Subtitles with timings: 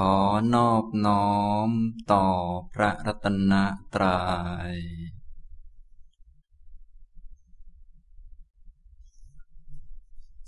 [0.00, 0.16] ขอ
[0.54, 1.36] นอบน้อ
[1.68, 1.70] ม
[2.12, 2.26] ต่อ
[2.74, 3.52] พระรัตน
[3.94, 4.20] ตรยั
[4.72, 4.76] ย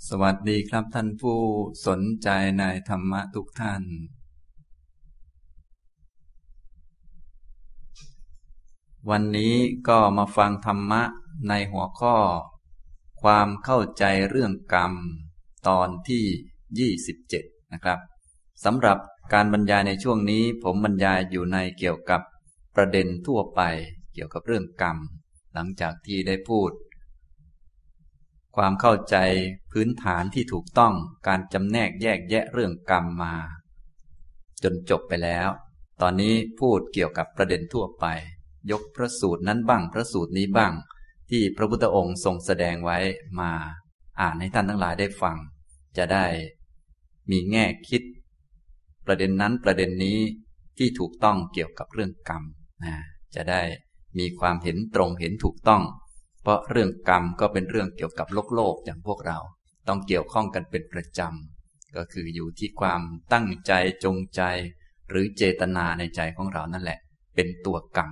[0.07, 1.39] สวัสดีครับท่านผู้
[1.87, 3.83] สนใจในธรรมะทุกท่าน
[9.09, 9.55] วันนี้
[9.87, 11.03] ก็มาฟังธรรมะ
[11.49, 12.15] ในหัวข้อ
[13.21, 14.93] ความเข้าใจเรื่องกรรม
[15.67, 17.99] ตอนที่ 27 นะครับ
[18.65, 18.99] สำหรับ
[19.33, 22.21] การบรรยายในช่วงนี้ผมบรรยายอยู่ในเกี่ยวกับ
[22.75, 23.61] ประเด็นทั่วไป
[24.13, 24.97] เกี่ยวกับเรื่องกรรม
[25.53, 26.71] หลังจากที่ได้พูด
[28.55, 29.15] ความเข้าใจ
[29.71, 30.93] พื้นฐานที่ถูกต้อง
[31.27, 33.35] การจำแนกแยกแยะเรื่องกรรมมา
[34.63, 35.49] จนจบไปแล้ว
[36.01, 38.05] ตอนนี้พูดเกี่ยวกับประเด็นทั่วไป
[38.71, 40.73] ยกพระสูตรนั้นบ้างพระสูตรนี้บ้าง
[41.29, 42.97] ที่พระพุทธองค์ทรงแสดงไว้
[43.39, 43.51] มา
[44.19, 45.37] อ่านให้ท่านทั้งหลายได้ฟัง
[45.97, 46.25] จะได้
[47.31, 48.01] มีแง่คิด
[49.09, 50.19] ประเด็นนั้นประเด็นนี้
[50.77, 52.43] ที่ถูกต้องเกี่ยวกับเรื่องกรรม
[52.85, 52.95] นะ
[53.35, 53.61] จะได้
[54.19, 55.83] มีความเห็นตรงเห็นถูกต้อง
[56.41, 59.37] เพราะเรื่องกรรมก็เป็นเรื่องเกี่ยวกับโลกโลกอย่างพวกเรา
[59.87, 63.01] ต้องเกี่ยวข้องกันเป็นประจำก็คืออยู่ที่ความ
[63.33, 63.71] ตั้งใจ
[64.03, 64.41] จงใจ
[65.09, 66.99] หรือเจตนาในใจของเรานั่นแหละ
[67.35, 68.09] เป็นตัวกรรม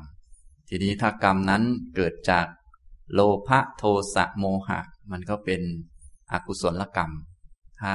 [0.70, 1.64] ทีนี้ถ้ากรรมนั้น
[1.96, 2.46] เกิดจาก
[3.14, 3.84] โลภะโท
[4.16, 4.80] สะโมหะ
[5.12, 5.62] มันก็เป็น
[6.32, 7.12] อกุศลกรรม
[7.82, 7.94] ถ้า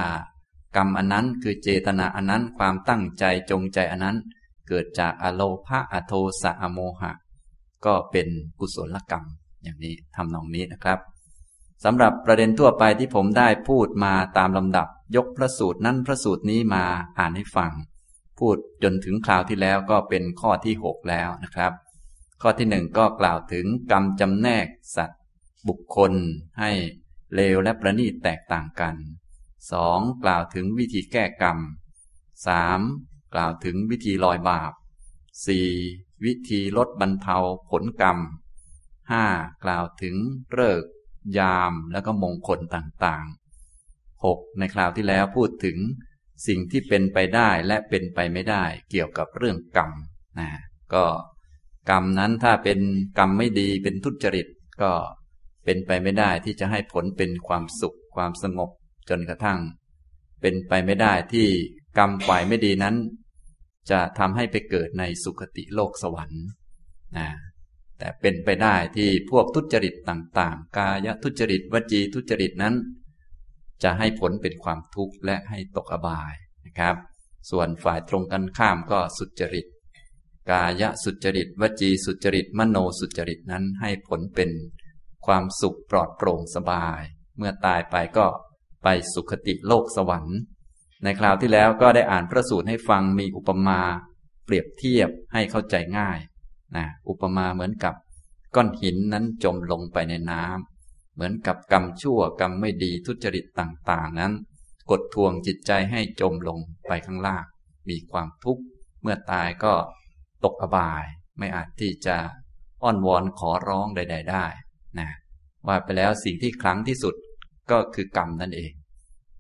[0.77, 4.17] กรรมอันนั้นคือเจตนาอันนั้นความตั้งใจจงใจอันนั้น
[4.69, 7.13] เกิดจากอโลภะอโทสะอโมหะ
[7.85, 8.29] ก็เป็น
[8.61, 9.25] กุศลกรรม
[9.63, 10.99] อย่างนี้ทำนองนี้นะครับ
[11.85, 16.85] สำหรับประเด็นทั่วไปที่ผมได้พูดมาตามลำดับ ยกพระสูตรนั้นพระสูตรนี้มา
[17.19, 17.73] อ่านให้ฟัง
[18.39, 21.73] พูดจนถึงคราวที่แล้วก็เป็นข้อที่หกแล้วนะครับ
[22.43, 25.23] ข้อที่หนึ่งก็กล่าวถึงกรรมจำแนกสัตว์
[25.69, 26.13] บุคคล
[26.61, 26.71] ให้
[27.35, 28.95] เลวและประณีตแตกต่างกัน
[29.71, 31.59] สองกล่าวถึงวิธีแก้กรรม
[32.47, 32.81] สาม
[33.35, 34.73] กล่าวถึงวิธีลอยบาป
[35.47, 35.69] สี่
[36.25, 37.37] วิธีลดบรรเทา
[37.71, 38.19] ผลกรรม
[39.11, 39.25] ห้า
[39.65, 40.17] กล่าวถึง
[40.53, 40.85] เลิก
[41.39, 45.79] ยามแล้วก็มงคลต่างๆหกในคราวที่แล้วพูดถึง
[46.47, 49.91] สิ่งที่เป็นไปได้และเป็นไปไม่ได้เกี่ยวกับเรื่องกรรม
[50.39, 50.51] นะ
[50.95, 51.05] ก็
[51.91, 52.81] กรรมนั้นถ้าเป็น
[53.19, 54.47] กรรมไม่ดีเป็นทุจริต
[54.83, 54.93] ก็
[55.65, 58.71] เป็นไปไม่ได้ที่จะให้ผลเป็นความสุข ความสงบ
[59.09, 59.59] จนกระทั่ง
[60.41, 61.47] เป็นไปไม่ได้ที่
[61.99, 62.97] กรรมฝ่ายไม่ดีนั้น
[63.91, 66.45] จะทำให้ไปเกิดในสุคติโลกสวรรค์
[67.17, 67.29] นะ
[67.99, 72.75] แต่เป็นไปได้ที่พวกทุจริตต่างๆ กายทุจริตวจีทุจริตนั้น
[73.83, 76.35] จะให้ผลเป็นความทุกข์และให้ตกอบาย
[76.67, 76.97] นะครับ
[77.51, 79.67] ส่วนฝ่ายตรงกันข้ามก็สุจริต
[80.51, 84.51] กายสุจริตวจีสุจริตมโนสุจริตนั้นให้ผลเป็น
[85.27, 87.01] ความสุขปลอดโปร่งสบาย
[87.37, 88.27] เมื่อตายไปก็
[88.83, 90.39] ไปสุคติโลกสวรรค์
[91.03, 93.81] ในคราวที่แล้วก็ได้อ่านพระสูตรให้ฟังมีอุปมา
[94.45, 96.19] เปรียบเทียบให้เข้าใจง่าย
[96.77, 97.95] นะอุปมาเหมือนกับ
[98.55, 104.33] ก้อนหินนั้นจมลงไปในน้ำเหมือนกับกรรมชั่วกรรมไม่ดีทุจริตต่างๆ นั้น
[104.91, 107.45] กดทวงจิตใจให้จมลงไปข้างล่าง
[107.89, 108.63] มีความทุกข์
[109.03, 109.75] เมื่อตายก็
[110.45, 111.05] ตกอบาย
[111.39, 112.17] ไม่อาจที่จะ
[112.83, 114.45] อ้อนวอนขอร้องใด ๆ ได้
[114.99, 115.09] นะ
[115.67, 117.15] ว่าไปแล้วสิ่งที่ครั้งที่สุด
[117.71, 118.73] ก็คือกรรมนั่นเอง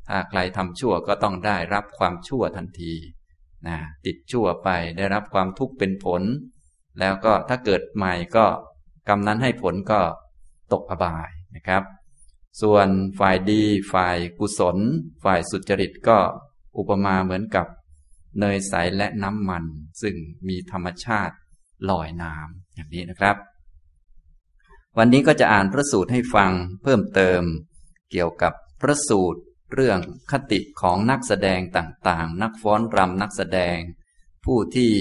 [0.08, 2.94] ถ้าใครทำชั่วก็ต้องได้รับความชั่วทันที
[3.68, 6.22] นะติดชั่วไปได้รับความทุกข์เป็นผล
[7.00, 8.46] แล้วก็ถ้าเกิดใหม่ก็
[9.08, 10.00] กรรมนั้นให้ผลก็
[10.72, 11.82] ตกอบายนะครับ
[12.62, 12.88] ส่วน
[13.20, 13.62] ฝ่ายดี
[13.92, 14.76] ฝ่ายกุศล
[15.24, 16.18] ฝ่ายสุจริตก็
[16.78, 17.66] อุปมาเหมือนกับ
[18.40, 19.64] เนยใสและน้ำมัน
[20.02, 20.14] ซึ่ง
[20.48, 21.34] มีธรรมชาติ
[21.90, 23.36] ลอยน้ำอย่างนี้นะครับ
[24.98, 26.50] วันนี้ก็จะอ่านพระสูตรให้ฟัง
[26.82, 27.42] เพิ่มเติม
[28.12, 29.40] เกี่ยวกับพระสูตร
[29.74, 30.00] เรื่อง
[30.32, 33.78] คติของนักแสดงต่างๆ นักฟ้อนรำนักแสดง
[34.44, 34.92] ผู้ที่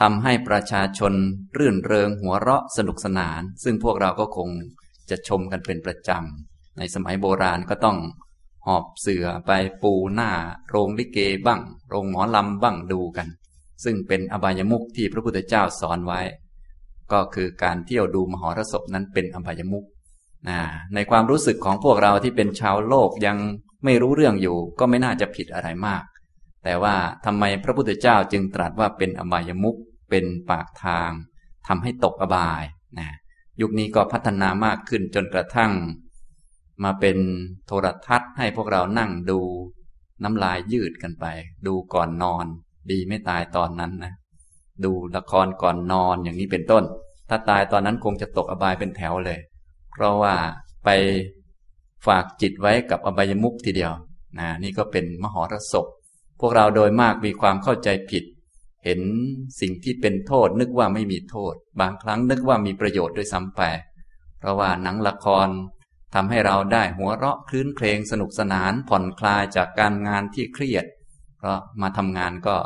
[0.00, 1.12] ทำให้ประชาชน
[1.58, 4.48] รื่นเริงหัวเราะสนุกสนาน ซึ่งพวกเราก็คง
[5.10, 7.98] จะชมกันเป็นประจำ ในสมัยโบราณก็ต้อง
[8.66, 9.50] หอบเสือไป
[9.82, 10.30] ปูหน้า
[10.68, 13.28] โรงลิเกบ้าง โรงหมอลำบ้างดูกัน
[13.84, 16.20] ซึ่งเป็นอบายมุขที่พระพุทธเจ้าสอนไว้
[17.12, 19.86] ก็คือการเที่ยวดูมหรสพนั้นเป็นอบายมุข
[20.94, 23.36] ในความรู้สึกของพวกเราที่เป็นชาวโลกยัง
[23.84, 26.04] ไม่รู้เรื่องอยู่ ก็ไม่น่าจะผิดอะไรมาก
[26.64, 29.78] แต่ว่าทำไมพระพุทธเจ้าจึงตรัสว่าเป็นอบายมุข
[30.10, 31.10] เป็นปากทาง
[31.66, 32.64] ทำให้ตกอบาย
[32.98, 33.08] นะ
[33.60, 35.72] ยุคนี้ก็พัฒนามากขึ้นจนกระทั่ง
[36.84, 37.18] มาเป็น
[37.66, 39.40] โทรทัศน์ให้พวกเรานั่งดู
[40.22, 41.26] น้ำลายยืดกันไป
[41.66, 42.46] ดูก่อนนอน
[42.90, 44.12] ดีไม่ตายตอนนั้นนะ
[44.84, 46.84] ดูละครก่อนนอนอย่างนี้เป็นต้น
[47.28, 49.38] ถ้าตายตอนนั้นคงจะตกอบายเป็นแถวเลย
[49.92, 50.34] เพราะว่า
[50.84, 50.88] ไป
[52.06, 53.92] ฝากจิตไว้กับอบายมุกทีเดียว
[54.38, 55.86] นะนี่ก็เป็นมหรสพ
[56.40, 58.24] พวกเราโดยมากมีความเข้าใจผิด
[58.84, 59.00] เห็น
[59.60, 63.62] สิ่งที่เป็นโทษ นึกว่าไม่มีโทษ บางครั้งนึกว่ามีประโยชน์ด้วยซ้ำไป
[64.38, 65.48] เพราะว่าหนังละคร
[66.14, 70.84] ทำให้เราได้หัวเราะคลื้นเพลงสนุกสนานผ่อนคลายจากการงานที่เครียด
[71.38, 72.56] เพราะมาทำงานก็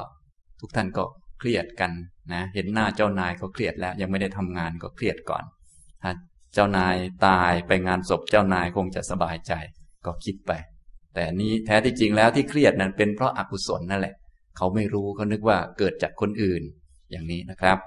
[0.61, 1.05] ทุกท่านก็
[1.39, 1.93] เครียดกัน
[2.33, 5.45] นะเห็นหน้าเจ้านายก็เครียดแล้ว ยังไม่ได้ทำงานก็เครียดก่อน
[6.03, 6.13] ถ้า
[6.55, 6.97] เจ้านาย
[7.27, 9.53] ตายไปงานศพเจ้านายคงจะสบายใจ
[10.07, 10.53] ก็คิดไป
[11.15, 14.15] แต่นี้แท้ที่จริงแล้วที่เครียดนั้นเป็นเพราะอากุศลนั่นแหละ
[14.57, 16.63] เขาไม่รู้เขานึกว่าเกิดจากคนอื่น
[17.11, 17.79] อย่างนี้นะครับ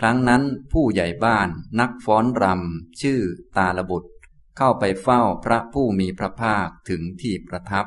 [0.00, 0.42] ครั้งนั้น
[0.72, 1.48] ผู้ใหญ่บ้าน
[1.80, 3.20] นักฟ้อนรำชื่อ
[3.56, 4.10] ตาลบุตร
[4.56, 7.86] เข้าไปเฝ้าพระผู้มีพระภาคถึงที่ประทับ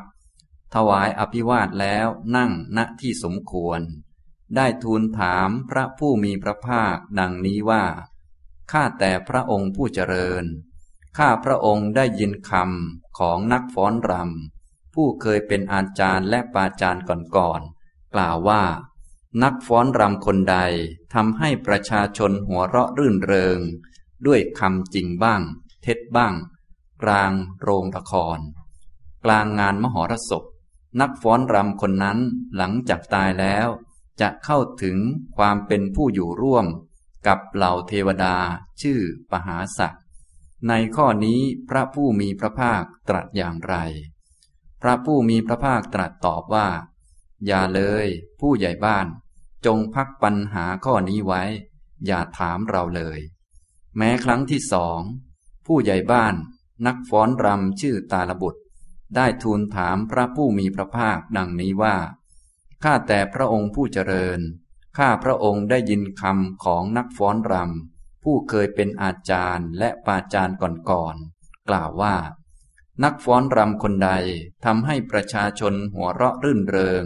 [0.73, 3.81] ถวายอภิวาทแล้วนั่งณที่สมควร
[4.55, 7.85] ได้ทูลถามพระผู้มีพระภาคดังนี้ว่า
[8.71, 10.45] ข้าแต่พระองค์ผู้เจริญ
[11.17, 14.54] ข้าพระองค์ได้ยินคำของนักฟ้อนรำ
[14.95, 17.03] ผู้เคยเป็นอาจารย์และปาจารย์
[17.35, 18.63] ก่อนๆกล่าวว่า
[19.43, 20.57] นักฟ้อนรำคนใด
[21.13, 23.59] ทำให้ประชาชนหัวเราะรื่นเริง
[24.25, 25.41] ด้วยคำจริงบ้าง
[25.83, 26.33] เท็จบ้าง
[27.03, 27.31] กลาง
[27.61, 28.39] โรงละคร
[29.25, 30.43] กลางงานมหรสพ
[30.99, 32.19] นักฟ้อนรำคนนั้น
[32.55, 33.67] หลังจากตายแล้ว
[34.21, 34.97] จะเข้าถึง
[35.37, 36.65] ความเป็นผู้อยู่ร่วม
[37.27, 38.35] กับเหล่าเทวดา
[38.81, 38.99] ชื่อ
[39.31, 39.95] ปหาสัก
[40.67, 41.39] ในข้อนี้
[41.69, 43.75] พระผู้มีพระภาคตรัสอย่างไร
[44.85, 46.67] ระผู้มีพระภาคตรัสตอบว่า
[47.45, 48.07] อย่าเลย
[48.39, 49.07] ผู้ใหญ่บ้าน
[49.65, 51.43] จงพักปัญหาข้อนี้ไว้
[52.05, 53.19] อย่าถามเราเลย
[53.97, 54.99] แม้ครั้งที่สอง
[55.65, 56.35] ผู้ใหญ่บ้าน
[56.85, 58.61] นักฟ้อนรำชื่อตาลบุตร
[59.15, 61.97] ได้ทูลถามพระผู้มีพระภาคดังนี้ว่า
[62.83, 64.39] ข้าแต่พระองค์ผู้เจริญ
[64.97, 70.57] ข้าพระองค์ได้ยินคำของนักฟ้อนรำผู้เคยเป็นอาจารย์และปาจารย์
[70.89, 72.15] ก่อนๆกล่าวว่า
[73.03, 74.11] นักฟ้อนรำคนใด
[74.65, 77.05] ทำให้ประชาชนหัวเราะรื่นเริง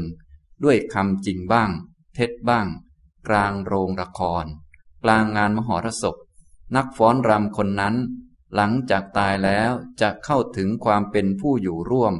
[0.64, 1.70] ด้วยคำจริงบ้าง
[2.16, 2.68] เท็จบ้าง
[3.28, 4.46] กลางโรงละคร
[5.04, 6.16] กลางงานมหรสพ
[6.76, 7.96] นักฟ้อนรำคนนั้น
[8.56, 9.72] หลังจากตายแล้ว
[10.02, 12.14] จะเข้าถึงความเป็นผู้อยู่ร่วม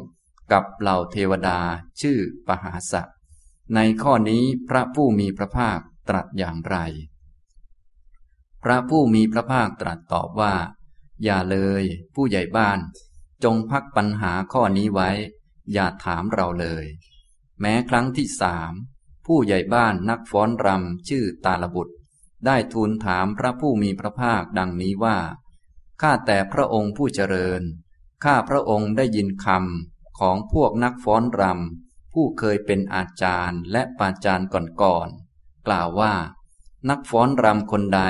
[0.52, 1.60] กับเหล่าเทวดา
[2.02, 2.18] ชื่อ
[2.48, 3.10] ปหาสัก
[3.76, 5.80] ในข้อนี้พระผู้มีพระภาค
[6.10, 6.78] ตรัสอย่างไร
[8.64, 10.54] พระผู้มีพระภาคตรัสตอบว่า
[11.24, 11.84] อย่าเลย
[12.16, 12.80] ผู้ใหญ่บ้าน
[13.44, 15.10] จงพักปัญหาข้อนี้ไว้
[15.74, 16.86] อย่าถามเราเลย
[17.62, 18.72] แม้ครั้งที่สาม
[19.26, 21.96] ผู้ใหญ่บ้านนักฟ้อนรำชื่อตาลบุตร
[22.46, 25.18] ได้ทูลถามพระผู้มีพระภาคดังนี้ว่า
[26.02, 27.62] ข้าแต่พระองค์ผู้เจริญ
[28.24, 34.48] ข้าพระองค์ได้ยินคำของพวกนักฟ้อนรำผู้เคยเป็นอาจารย์และปาจารย์
[34.82, 36.14] ก่อนๆกล่าวว่า
[36.90, 38.02] นักฟ้อนรำคนใด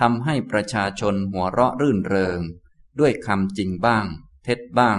[0.00, 2.40] ทำให้ประชาชนหัวเราะรื่นเริง
[2.98, 4.06] ด้วยคำจริงบ้าง
[4.44, 4.98] เท็จบ้าง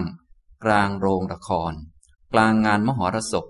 [0.65, 1.74] กลางโรงละคร
[2.33, 3.45] กลางงานมหรสพ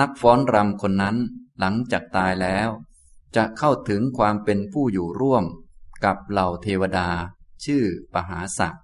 [0.00, 1.16] นักฟ้อนรำคนนั้น
[1.58, 2.68] หลังจากตายแล้ว
[3.36, 5.44] จะเข้าถึงความเป็นผู้อยู่ร่วม
[6.04, 7.08] กับเหล่าเทวดา
[7.64, 8.78] ชื่อปหาสัก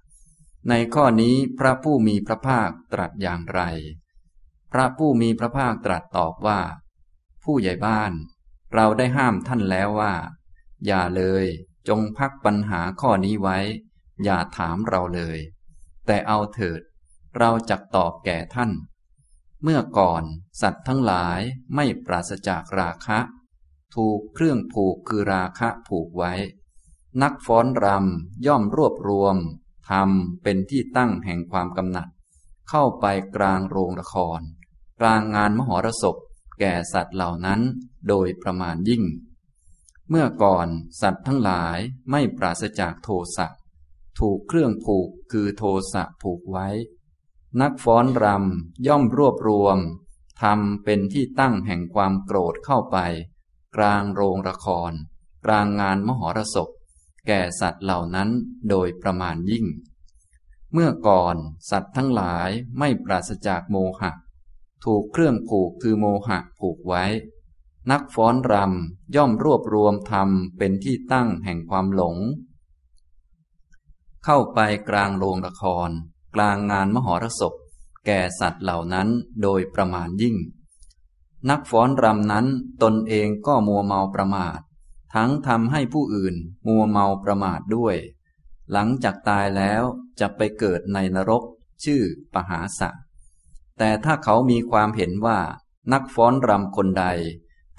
[0.68, 3.62] ในข้อนี้พระผู้มีพระภาคตรัสอย่างไร
[4.72, 6.60] พระผู้มีพระภาคตรัสตอบว่า
[7.44, 8.12] ผู้ใหญ่บ้าน
[8.74, 10.14] เราได้ห้ามท่านแล้วว่า
[10.86, 11.44] อย่าเลย
[11.88, 13.58] จงพักปัญหาข้อนี้ไว้
[14.24, 15.38] อย่าถามเราเลย
[16.06, 16.80] แต่เอาเถิด
[17.38, 18.70] เราจักตอบแก่ท่าน
[19.62, 20.22] เมื่อก่อน
[20.60, 21.40] สัตว์ทั้งหลาย
[21.74, 23.18] ไม่ปราศจากราคะ
[23.94, 26.32] ถูกเครื่องผูกคือราคะผูกไว้
[27.22, 29.36] นักฟ้อนรำย่อมรวบรวม
[29.90, 32.08] ทำเป็นที่ตั้งแห่งความกำหนัด
[32.68, 33.06] เข้าไป
[33.36, 34.40] กลางโรงละคร
[35.00, 36.16] กลางงานมหรสพ
[36.60, 37.60] แก่สัตว์เหล่านั้น
[38.08, 39.04] โดยประมาณยิ่ง
[40.08, 40.68] เมื่อก่อน
[41.00, 41.78] สัตว์ทั้งหลาย
[42.10, 43.46] ไม่ปราศจากโทสะ
[44.18, 46.68] ถูกเครื่องผูกคือโทสะผูกไว้
[47.60, 49.78] นักฟ้อนรำย่อมรวบรวม
[50.42, 52.98] ทำเป็นที่ตั้งแห่งความโกรธเข้าไป
[53.76, 54.92] กลางโรงละคร
[55.46, 56.68] กลางงานมหรสพ
[57.26, 58.30] แก่สัตว์เหล่านั้น
[58.68, 59.66] โดยประมาณยิ่ง
[60.72, 61.36] เมื่อก่อน
[61.70, 64.12] สัตว์ทั้งหลายไม่ปราศจากโมหะ
[64.84, 67.04] ถูกเครื่องผูกคือโมหะผูกไว้
[67.90, 70.28] นักฟ้อนรำย่อมรวบรวมธรรม
[70.58, 72.16] เป็นที่ตั้งแห่งความหลง
[74.24, 75.90] เข้าไปกลางโรงละคร
[76.34, 77.52] กลางงานมหรสพ
[78.06, 79.08] แก่สัตว์เหล่านั้น
[79.42, 80.36] โดยประมาณยิ่ง
[81.50, 82.46] นักฟ้อนรำนั้น
[82.82, 84.60] ตนเองก็มัวเมาประมาท
[85.14, 86.34] ทั้งทำให้ผู้อื่น
[86.66, 87.96] มัวเมาประมาทด้วย
[88.72, 89.82] หลังจากตายแล้ว
[90.20, 91.42] จะไปเกิดในนรก
[91.84, 92.02] ชื่อ
[92.34, 92.90] ปหาสะ
[93.78, 95.38] แต่ถ้าเขามีความเห็นว่า
[95.92, 97.06] นักฟ้อนรำคนใด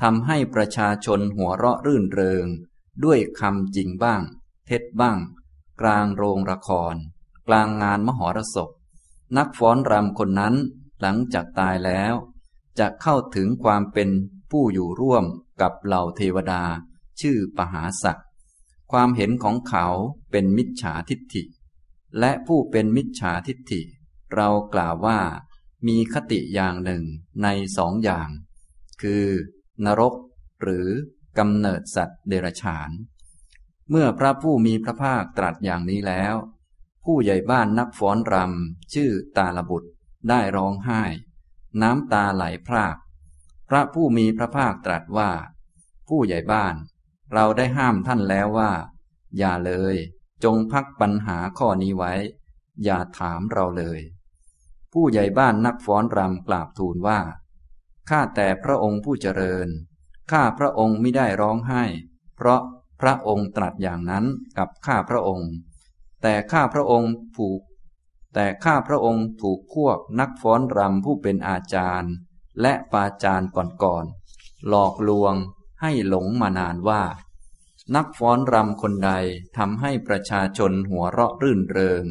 [0.02, 2.46] ทำให้ประชาชนหัวเราะรื่นเริง
[3.04, 4.22] ด้วยคำจริงบ้าง
[4.66, 5.18] เท็จบ้าง
[5.82, 6.96] กลางโรงละคร
[7.48, 8.70] กลางงานมหรสพ
[9.38, 10.56] นักฟ้อนรำคนนั้น
[11.02, 12.14] หลังจากตายแล้ว
[12.80, 14.10] จะเข้าถึงความเป็น
[14.52, 15.26] ผู้อยู่ร่วม
[15.62, 16.64] กับเหล่าเทวดา
[17.22, 18.22] ชื่อปหาสัก
[18.92, 19.88] ความเห็นของเขา
[20.32, 21.44] เป็นมิจฉาทิฏฐิ
[22.20, 23.82] และผู้เป็นมิจฉาทิฏฐิ
[24.36, 25.20] เรากล่าวว่า
[25.88, 27.04] มีคติอย่างหนึ่ง
[27.44, 28.30] ในสองอย่าง
[29.02, 29.26] คือ
[29.86, 30.14] นรก
[30.62, 30.88] หรือ
[31.38, 32.90] กำเนิดสัตว์เดรัจฉาน
[33.90, 36.36] เมื่อพระผู้มีพระภาคตรัสอย่างนี้แล้ว
[37.06, 39.90] ผู้ใหญ่บ้านนักฟ้อนรำชื่อตาลบุตร
[40.30, 41.04] ได้ร้องไห้
[41.82, 42.98] น้ำตาไหลพราก
[43.70, 45.32] พระผู้มีพระภาคตรัสว่า
[46.08, 46.76] ผู้ใหญ่บ้าน
[47.34, 48.72] เราได้ห้ามท่านแล้วว่า
[49.38, 49.96] อย่าเลย
[50.44, 52.14] จงพักปัญหาข้อนี้ไว้
[52.84, 54.00] อย่าถามเราเลย
[54.94, 57.20] ผู้ใหญ่บ้านนักฟ้อนรำกราบทูลว่า
[58.10, 59.68] ข้าแต่พระองค์ผู้เจริญ
[60.32, 61.84] ข้าพระองค์ไม่ได้ร้องไห้
[62.36, 62.62] เพราะ
[63.06, 64.26] พระองค์ตรัสอย่างนั้น
[64.58, 65.50] กับข้าพระองค์
[66.22, 67.62] แต่ข้าพระองค์ผูก
[68.34, 72.14] แต่ข้าพระองค์ถูกพวกนักฟ้อนรำผู้เป็นอาจารย์
[72.62, 73.50] และปาจารย์
[73.84, 75.36] ก่อนๆหลอกลวง
[75.82, 77.04] ให้หลงมานานว่า
[77.96, 79.12] นักฟ้อนรำคนใด
[79.58, 82.04] ทำให้ประชาชนหัวเราะรื่นเริง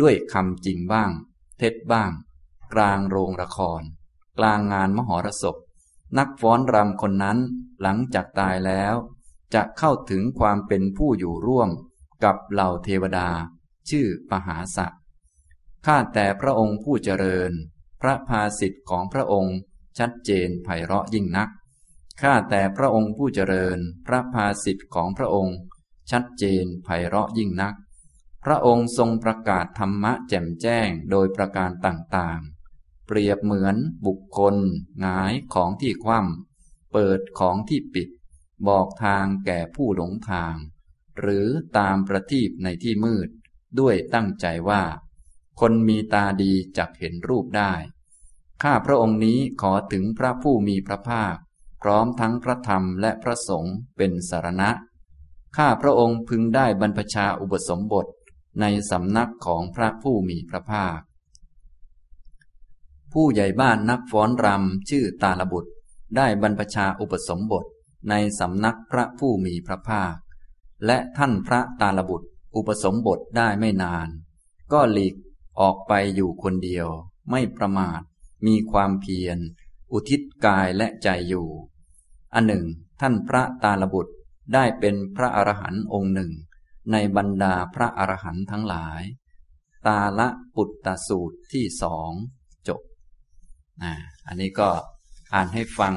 [0.00, 1.10] ด้วยคำจริงบ้าง
[1.58, 2.10] เท็จบ้าง
[2.74, 3.82] กลางโรงละคร
[4.38, 5.56] กลางงานมหรสพ
[6.18, 7.38] นักฟ้อนรำคนนั้น
[7.82, 8.94] หลังจากตายแล้ว
[9.54, 11.70] จะเข้าถึงความเป็นผู้อยู่ร่วม
[12.24, 13.28] กับเหล่าเทวดา
[13.90, 14.94] ชื่อปหาสัก
[15.86, 17.52] ข้าแต่พระองค์ผู้เจริญ
[18.00, 19.56] พระภาสิทธิ์ของพระองค์
[19.98, 21.50] ชัดเจนไพเราะยิ่งนัก
[22.20, 25.56] ข้าแต่พระองค์ผู้เจริญ พระภาสิทธิ์ของพระองค์
[26.10, 27.74] ชัดเจนไพเราะยิ่งนัก
[28.44, 33.76] พระองค์ทรงประกาศธรรมะแจ่มแจ้งโดยประการต่างๆ เปรียบเหมือน
[34.06, 34.56] บุคคล
[35.04, 38.08] งายของที่คว่ำเปิดของที่ปิด
[38.66, 40.54] บอกทางแก่ผู้หลงทาง
[41.18, 41.46] หรือ
[41.78, 43.28] ตามประทีปในที่มืด
[43.80, 44.82] ด้วยตั้งใจว่า
[45.60, 47.72] คนมีตาดีจักเห็นรูปได้
[48.62, 51.36] ข้าพระองค์นี้ขอถึงพระผู้มีพระภาค
[51.82, 54.70] พร้อมทั้งพระธรรมและพระสงฆ์เป็นสารณะ
[55.56, 58.06] ข้าพระองค์พึงได้บรรพชาอุปสมบท
[58.60, 60.98] ในสำนักของพระผู้มีพระภาค
[63.12, 65.70] ผู้ใหญ่บ้านนักฟ้อนรำชื่อตาลบุตร
[66.16, 67.64] ได้บรรพชาอุปสมบท
[68.10, 70.14] ในสำนักพระผู้มีพระภาค
[70.86, 74.08] และท่านพระตาลบุตรอุปสมบทได้ไม่นาน
[74.72, 75.14] ก็หลีก
[75.60, 76.88] ออกไปอยู่คนเดียว
[77.30, 78.00] ไม่ประมาท
[78.46, 79.38] มีความเพียร
[79.92, 81.48] อุทิศกายและใจอยู่
[82.34, 82.64] อันหนึ่ง
[83.00, 84.14] ท่านพระตาลบุตร
[84.54, 86.32] ได้เป็นพระอรหันต์องค์หนึ่ง
[86.92, 89.02] ในบรรดาพระอรหันต์ทั้งหลาย
[89.86, 92.10] ตาละปุตตสูตรที่สอง
[92.68, 92.80] จบ
[94.26, 94.68] อันนี้ก็
[95.34, 95.94] อ่านให้ฟัง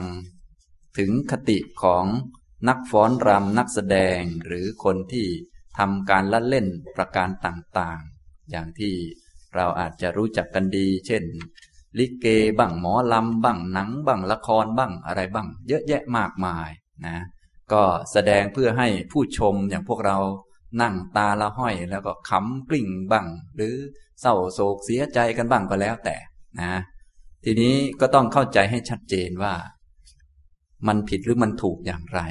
[0.98, 2.06] ถึงคติของ
[2.68, 5.28] นักฟ้อนรำนักแสดงหรือคนที่
[5.78, 8.94] ทำการละเล่นประการต่างๆ อย่างที่
[9.56, 11.24] เราอาจจะรู้จักกันดี เช่น
[11.98, 12.26] ลิเก
[12.58, 16.70] บ้างหมอลำบ้างหนังบ้างละครบ้างอะไรบ้าง เยอะแยะมากมาย
[17.06, 17.18] นะ
[17.74, 20.18] ก็แสดงเพื่อให้ผู้ชมอย่างพวกเรา
[20.82, 23.76] นั่งตาละห้อยแล้วก็ขำกลิ่งบ้าง หรือ
[24.22, 26.16] เศร้าโศกเสียใจกันบ้างก็แล้วแต่
[26.62, 26.74] นะ
[27.44, 29.54] ทีนี้ก็ต้องเข้าใจให้ชัดเจนว่า
[30.88, 32.22] มันผิดหรือมันถูกอย่างไร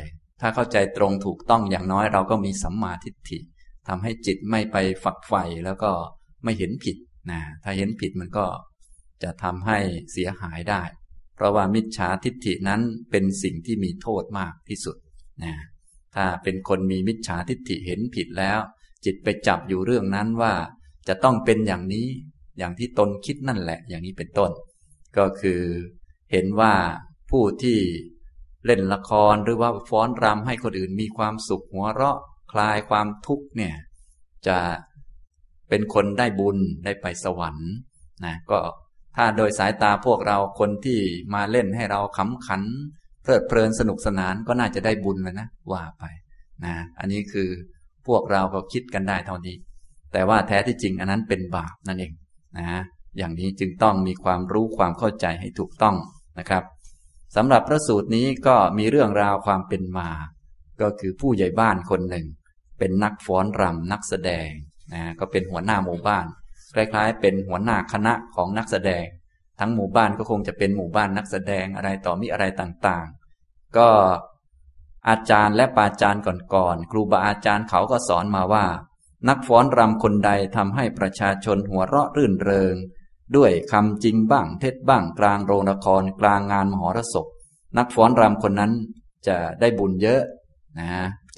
[0.40, 3.38] ถ้าเข้าใจตรงถูกต้องอย่างน้อยเราก็มีสัมมาทิฏฐิ
[3.88, 5.92] ทำให้จิตไม่ไปฝักใฝ่แล้วก็
[6.44, 6.96] ไม่เห็นผิด
[7.30, 8.46] นะถ้าเห็นผิดมันก็
[9.22, 9.78] จะทำให้
[10.12, 10.82] เสียหายได้
[11.34, 12.80] เพราะว่ามิจฉาทิฏฐินั้น
[13.10, 14.96] เป็นสิ่งที่มีโทษมากที่สุด
[15.44, 15.54] นะ
[16.14, 18.58] ถ้าเป็นคนมีมิจฉาทิฏฐิเห็นผิดแล้ว
[19.04, 20.52] จิตไปจับอยู่เรื่องนั้นว่า
[21.08, 22.06] จะต้องเป็นอย่างนี้
[22.58, 24.50] อย่างที่ตนคิดนั่นแหละ อย่างนี้เป็นต้น
[25.16, 25.60] ก็คือ
[26.32, 26.74] เห็นว่า
[27.30, 27.78] ผู้ที่
[28.66, 32.18] เล่นละครหรือว่าฟ้อนรำให้คนอื่นมีความสุขหัวเราะ
[32.52, 33.74] คลายความทุกข์เนี่ย
[34.46, 34.58] จะ
[35.68, 37.70] เป็นคนได้บุญได้ไปสวรรค์
[38.24, 38.58] นะก็
[39.16, 41.00] ถ้าโดยสายตาพวกเราคนที่
[41.34, 42.62] มาเล่นให้เราขำขัน
[43.22, 46.04] เพลิดเพลินสนุกสนานก็น่าจะได้บุญเลยนะว่าไป
[46.64, 47.48] นะอันนี้คือ
[48.06, 49.56] พวกเราก็คิดกันได้เท่านี้
[50.12, 52.12] แต่ว่าแท้ที่จริงอันนั้นเป็นบาปนั่นเอง
[52.58, 52.82] นะ
[53.18, 55.96] อย่างนี้จึงต้องมีความรู้ความเข้าใจให้ถูกต้อง
[56.38, 56.62] นะครับ
[57.36, 60.10] สำหรับพระสูตรนี้ก็มีเรื่องราวความเป็นมา
[60.80, 62.26] ก็คือผู้ใหญ่บ้านคนหนึ่ง
[62.78, 64.50] เป็นนักฟ้อนรำนักแสดง
[64.92, 66.26] นะก็เป็นหัวหน้าหมู่บ้าน
[66.74, 69.06] คล้ายๆ เป็นหัวหน้าคณะของนักแสดง
[69.60, 73.88] ทั้งหมู่บ้านก็คงจะเป็นหมู่บ้านนักแสดงอะไรต่อมีอะไรต่างๆ ก็
[75.08, 76.22] อาจารย์และปาจารย์
[76.54, 78.66] ก่อนๆครูบาอาจารย์เขาก็สอนมาว่า
[79.28, 82.74] นักฟ้อนรำคนใดทำให้ประชาชนหัวเราะรื่นเริง
[83.36, 87.26] ด้วยคำจริงบ้างเท็จบ้างกลางโรงละครกลางงานมหรสพ
[87.78, 88.72] นักฟ้อนรำคนนั้น
[89.26, 90.22] จะได้บุญเยอะ
[90.78, 90.90] นะ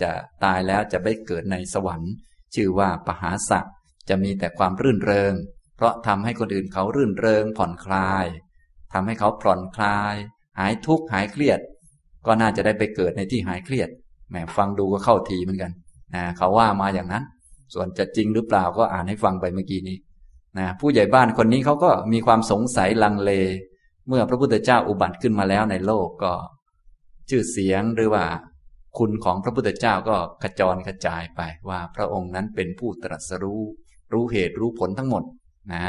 [0.03, 0.11] จะ
[0.45, 2.13] ตายแล้วจะไปเกิดในสวรรค์
[2.55, 3.69] ชื่อว่าปหาสัก
[4.09, 5.35] จะมีแต่ความรื่นเริง
[5.77, 8.27] เพราะทำให้คนอื่นเขารื่นเริงผ่อนคลาย
[8.93, 10.15] ทำให้เขาผ่อนคลาย
[10.59, 11.61] หายทุกข์หายเครียด
[12.27, 13.89] ก็น่าจะได้ไปเกิดในที่หายเครียด
[14.31, 15.73] แหมฟังดูก็เข้าทีเหมือนกัน
[16.15, 17.25] นะเขาว่ามาอย่างนั้น
[17.75, 19.97] ส่วนจะจริงหรือเปล่าก็อ่านให้ฟังไปเมื่อกี้นี้
[20.59, 23.31] นะผู้ใหญ่บ้านคนนี้เขาก็มีความสงสัยลังเล
[24.09, 26.33] เมื่อพระพุทธเจ้าอุบัติขึ้นมาแล้วในโลกก็
[27.29, 28.25] ชื่อเสียงหรือว่า
[28.99, 33.63] คุณของพระพุทธเจ้าก็กระจรกระจายไปว่าพระองค์นั้นเป็นผู้ตรัสรู้
[34.13, 35.25] รู้เหตุรู้ผลทั้งหมด
[35.73, 35.85] นะ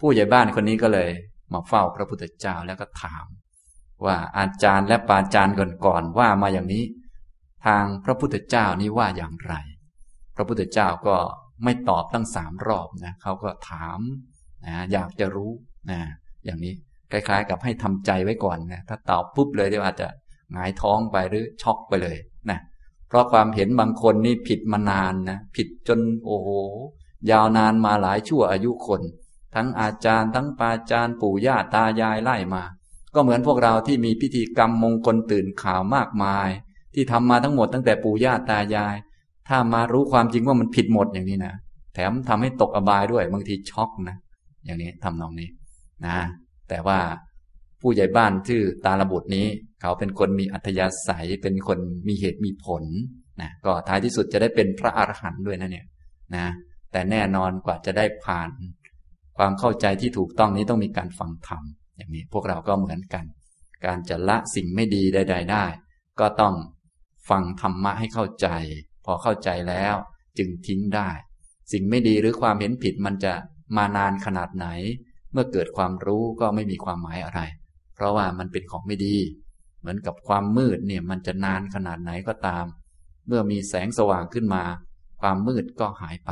[0.00, 1.10] ผู้ใหญ่บ้านคนนี้ก็เลย
[1.52, 3.24] มาเฝ้าพระพุทธเจ้าแล้วก็ถาม
[4.04, 5.54] ว่าอาจารย์และปาจารย์
[5.86, 6.84] ก่อนๆว่ามาอย่างนี้
[7.66, 9.54] ทางพระพุทธเจ้านี้ว่าอย่างไร
[10.36, 11.16] พระพุทธเจ้าก็
[11.64, 14.00] ไม่ตอบตั้งสามรอบนะเขาก็ถาม
[14.66, 15.52] นะอยากจะรู้
[15.90, 16.00] นะ
[16.44, 16.74] อย่างนี้
[17.12, 20.08] คล้าย ๆ กับให้ทำใจไว้ก่อนนะถ้าตอบปุ๊บเลยเดี๋ยวอาจจะ
[20.52, 22.16] หงายท้องไปหรือช็อกไปเลย
[22.50, 22.58] นะ
[23.08, 26.48] เพราะความเห็นบางคนนี่ผิดมานานนะผิดจนโอ้โห
[27.30, 29.02] ยาวนานมาหลายชั่วอายุคน
[29.54, 32.64] ทั้งอาจารย์ทั้งปาจารย์ปู่ย่าตายายไล่มา
[33.14, 36.48] ก็เหมือนพวกเราที่มีพิธีกรรมมงคลตื่นข่าวมากมาย
[36.94, 38.94] ที่ทำมาทั้งหมดตั้งแต่ปู่ย่าตายาย
[39.48, 41.54] ถ้ามารู้ความจริงว่ามันผิดหมดอย่างนี้นะ
[41.94, 44.16] แถมทำให้ตกอบายด้วย บางทีช็อกนะ
[44.64, 45.48] อย่างนี้ทำนองนี้
[46.06, 46.18] นะ
[46.68, 46.98] แต่ว่า
[47.80, 49.46] ผู้ใหญ่บ้านชื่อตาลบุตรนี้
[49.80, 52.84] เขาเป็นคนมีอัธยาศัยเป็นคนมีเหตุมีผล
[53.40, 55.86] นะก็ท้ายที่สุดจะได้เป็นพระอรหันต์ด้วยนะเนี่ย
[56.36, 56.46] นะ
[56.92, 58.50] แต่แน่นอนกว่าจะได้ผ่าน
[59.38, 61.62] ความเข้าใจที่ถูกต้องนี้ต้องมีการฟังธรรม
[61.96, 63.24] อย่างนี้พวกเราก็เหมือนกัน
[63.86, 65.64] การจะละสิ่งไม่ดีใด ๆ ได้
[66.20, 66.54] ก็ต้อง
[67.30, 68.48] ฟังธรรมะให้เข้าใจ
[69.10, 69.94] พอเข้าใจแล้ว
[70.38, 71.08] จึงทิ้งได้
[71.72, 73.32] สิ่งไม่ดีหรือความเห็นผิดมันจะ
[73.76, 74.66] มานานขนาดไหน
[75.32, 77.40] เมื่อเกิดความรู้ก็ไม่มีความหมายอะไร
[77.94, 79.16] เพราะว่ามันเป็นของไม่ดี
[79.80, 82.64] เหมือนกับความมืดเนี่ยมันจะนานขนาดไหนก็ตาม
[83.26, 84.62] เมื่อมีแสงสว่างขึ้นมา
[85.20, 86.30] ความมืดก็หายไป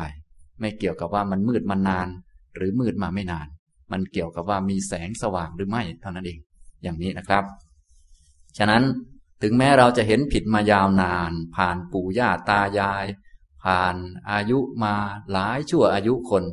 [0.61, 2.09] ไม่เกี่ยวกับว่ามันมืดมานาน
[2.55, 3.47] หรือมืดมาไม่นาน
[3.93, 6.39] มันเกี่ยวกับว่ามีแสงสว่างหรือไม่เท่านั้นเอง
[6.83, 7.45] อย่างนี้นะครับ
[8.59, 8.83] ฉะนั้น
[9.43, 13.07] ถึงแม้เราจะเห็นผิดมายาวนาน ผ่านปู่ย่าตายาย
[13.65, 13.97] ผ่าน
[14.31, 14.95] อายุมา
[15.33, 16.45] หลายชั่วอายุคน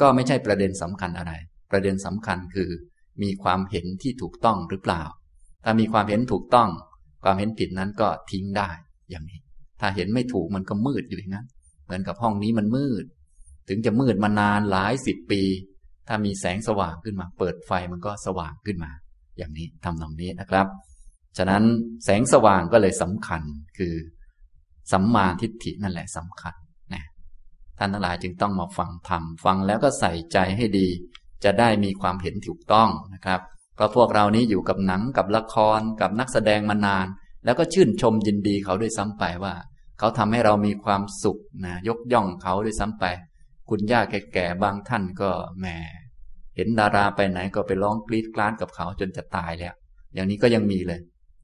[0.00, 1.32] ก็ไม่ใช่ประเด็นสำคัญอะไร
[1.70, 2.70] ประเด็นสำคัญคือ
[3.22, 5.02] มีความเห็นที่ถูกต้องหรือเปล่า
[5.64, 6.68] ถ้ามีความเห็นถูกต้อง
[7.24, 8.70] ความเห็นผิดนั้นก็ทิ้งได้
[9.10, 9.40] อย่างนี้
[9.80, 11.46] ถ้าเห็นไม่ถูกมันก็มืดอยู่อย่างนั้น
[11.84, 13.04] เหมือนกับห้องนี้มันมืด
[13.68, 15.42] ถึงจะมืดมานานหลายสิบปี
[16.08, 18.90] ถ้ามีแสงสว่างขึ้นมา เปิดไฟมันก็สว่างขึ้นมา
[19.38, 20.66] อย่างนี้ทำตรงนี้นะครับ
[21.38, 21.62] ฉะนั้น
[22.04, 23.42] แสงสว่างก็เลยสำคัญ
[23.78, 23.94] คือ
[24.92, 26.54] สัมมาทิฏฐินั่นแหละสำคัญ
[26.94, 27.04] นะ
[27.78, 30.88] ท่านทั้งหลายจึงต้องมาฟังธรรมฟังแล้วก็ใส่ใจให้ดี
[31.44, 33.40] จะได้มีความเห็นถูกต้องนะครับ
[33.74, 37.06] เพราะพวกเรานี้อยู่กับหนังกับละครกับนักแสดงมานาน
[37.44, 39.54] แล้วก็ชื่นชมยินดีเขาด้วยซ้ำไปว่า
[39.98, 43.04] เขาทำให้เรามีความสุขนะยกย่องเขาด้วยซ้ำไป
[43.68, 45.66] คุณย่าแก่ๆบางท่านก็แหม
[46.56, 49.74] เห็นดาราไปไหนก็ไปร้องกรีดกรานกับเขาจนจะตายแล้ว
[50.14, 51.00] อย่างนี้ก็ยังมีเลย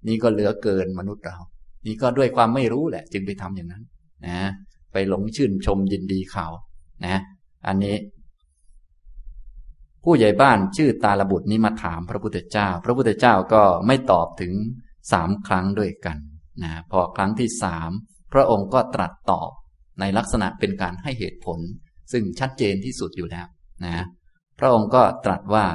[0.09, 1.39] นี่ก็เหลือเกินมนุษย์เรา
[1.87, 3.85] นี่ก็ด้วยความไม่รู้แหละ จึงไปทำอย่างนั้น
[4.27, 4.41] นะ
[4.93, 6.47] ไปหลงชื่นชมยินดีเขา
[7.07, 7.21] นะ
[7.67, 7.97] อันนี้
[10.05, 14.53] ผู้ใหญ่บ้านชื่อตาลบุตรนี้มาถามพระพุทธเจ้า พระพุทธเจ้าก็ไม่ตอบถึง
[15.13, 16.19] สามครั้งด้วยกัน
[16.63, 17.91] นะพอครั้งที่สาม
[18.33, 19.51] พระองค์ก็ตรัสตอบ
[20.01, 21.59] ในลักษณะเป็นการให้เหตุผล
[22.13, 23.47] ซึ่งชัดเจนที่สุดอยู่แล้ว
[23.85, 24.05] นะ
[24.59, 25.67] พระองค์ก็ตรัสว่า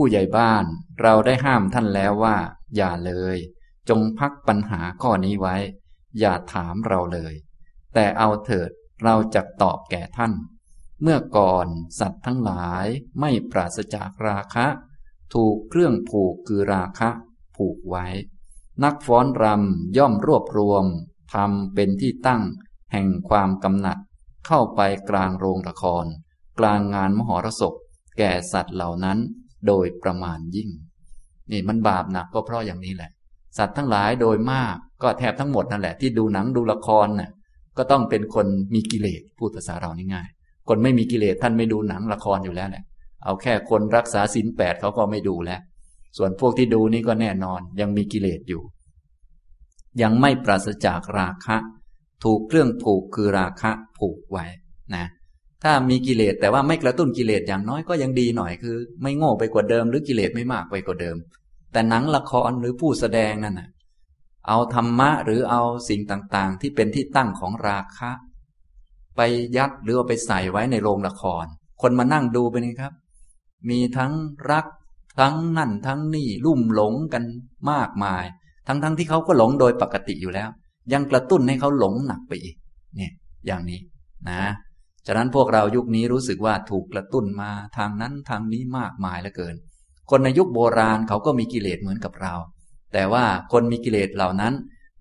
[0.00, 0.64] ผู้ใหญ่บ้าน
[1.02, 2.36] เราได้ห้ามท่านแล้วว่า
[2.76, 3.36] อย่าเลย
[3.88, 5.56] จงพักปัญหาข้อนี้ไว้
[6.18, 7.34] อย่าถามเราเลย
[7.94, 8.70] แต่เอาเถิด
[9.04, 10.32] เราจะตอบแก่ท่าน
[11.02, 11.66] เมื่อก่อน
[12.00, 12.86] สัตว์ทั้งหลาย
[13.20, 14.66] ไม่ปราศจากราคะ
[15.34, 17.10] ถูกเครื่องผูกคือราคะ
[17.56, 18.06] ผูกไว้
[18.84, 20.84] นักฟ้อนรำย่อมรวบรวม
[21.34, 22.42] ทำเป็นที่ตั้ง
[22.92, 23.98] แห่งความกำหนัด
[24.46, 24.80] เข้าไป
[25.10, 26.06] กลางโรงละคร
[26.58, 27.74] กลางงานมหรสพ
[28.18, 29.20] แก่สัตว์เหล่านั้น
[29.66, 30.70] โดยประมาณยิ่ง
[31.52, 33.10] นี่มันบาปหนักก็เพราะอย่างนี้แหละ
[33.58, 37.30] สัตว์ทั้งหลายโดยมากก็แทบทั้งหมดนั่นแหละ ที่ดูหนังดูละครน่ะ
[37.76, 40.28] ก็ต้องเป็นคนมีกิเลสพูดภาษาเรานี่ง่าย
[40.68, 42.84] คนไม่มีกิเลสท่านไม่ดูหนังละครอยู่แล้วแหละ
[43.24, 45.60] เอาแค่คนรักษาศีลแปดเขาก็ไม่ดูแล้ว
[46.16, 48.62] ส่วนพวกที่ดูนี่ก็แน่นอนยังมีกิเลสอยู่
[50.02, 51.56] ยังไม่ปราศจากราคะ
[52.24, 54.44] ถูกเครื่องผูกคือราคะผูกไว้
[54.94, 55.04] นะ
[55.64, 61.16] ถ้ามีกิเลสแต่ว่าไม่กระตุ้นกิเลสอย่างน้อยก็ยังดีหน่อยคือ ไม่โง่ไปกว่าเดิม หรือกิเลสไม่มากไปกว่าเดิม
[61.72, 63.68] แต่หนังละครหรือผู้แสดงนั่นนะ
[64.48, 68.10] เอาธรรมะหรือเอาสิ่งต่างๆ ที่เป็นที่ตั้งของราคะ
[69.16, 69.20] ไป
[69.56, 71.44] ยัดหรือเอาไปใส่ไว้ในโรงละคร
[71.82, 72.92] คนมานั่งดูไปนี่ครับ
[73.68, 74.12] มีทั้ง
[74.50, 74.66] รัก
[75.20, 77.24] ทั้งนั่นทั้งนี่ลุ่มหลงกัน
[77.70, 78.24] มากมาย
[78.66, 80.48] ทั้งๆทที่เขาก็หลงโดยปกติอยู่แล้ว
[80.92, 82.56] ยังกระตุ้นให้เขาหลงหนักไปอีก
[82.96, 83.12] เนี่ย
[83.46, 83.80] อย่างนี้
[84.30, 84.42] นะ
[85.10, 89.54] ฉะนั้นพวกเรายุคนี้รู้สึกว่าถูกกระตุ้นมาทางนั้นทางนี้มากมายเหลือเกิน
[90.10, 92.34] คนในยุคโบราณเขาก็มีกิเลสเหมือนกับเรา
[92.92, 94.54] แต่ว่าคนมีกิเลสเหล่านั้น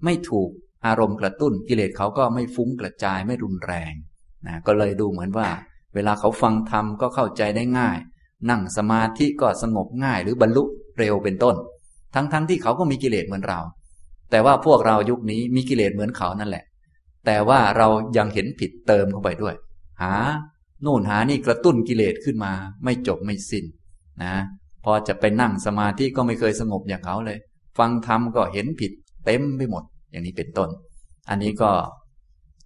[0.04, 0.50] ไม่ถูก
[0.86, 3.93] อารมณ์กระตุ้นกิเลสเขาก็ไม่ฟุ้งกระจายไม่รุนแรง
[4.48, 5.48] นะก็เลยดูเหมือนว่า
[5.96, 7.98] เวลาเขาฟังธรรมก็เข้าใจได้ง่าย
[8.50, 10.63] นั่งสมาธิก็สงบง่ายหรือบรรลุ
[11.00, 11.56] เร็วเป็นต้น
[12.15, 13.60] ทั้งๆทที่เขาก็มีกิเลสเหมือนเรา
[14.32, 16.63] แต่ว่าพวกเรายุคนี้มีกิเลสเหมือนเขานั่นแหละ
[17.26, 19.56] แต่ว่าเรายังเห็นผิดเติมเข้าไปด้วย
[20.02, 20.14] หา
[20.82, 23.66] โน่นหานี่กระตุ้นกิเลสขึ้นมา ไม่จบไม่สิน้น
[24.24, 24.36] นะ
[24.84, 27.40] พอจะไปนั่งสมาธิก็ไม่เคยสงบอย่างเขาเลย
[27.78, 28.92] ฟังธรรมก็เห็นผิด
[29.26, 30.70] เต็มไปหมด อย่างนี้เป็นต้น
[31.30, 31.72] อันนี้ก็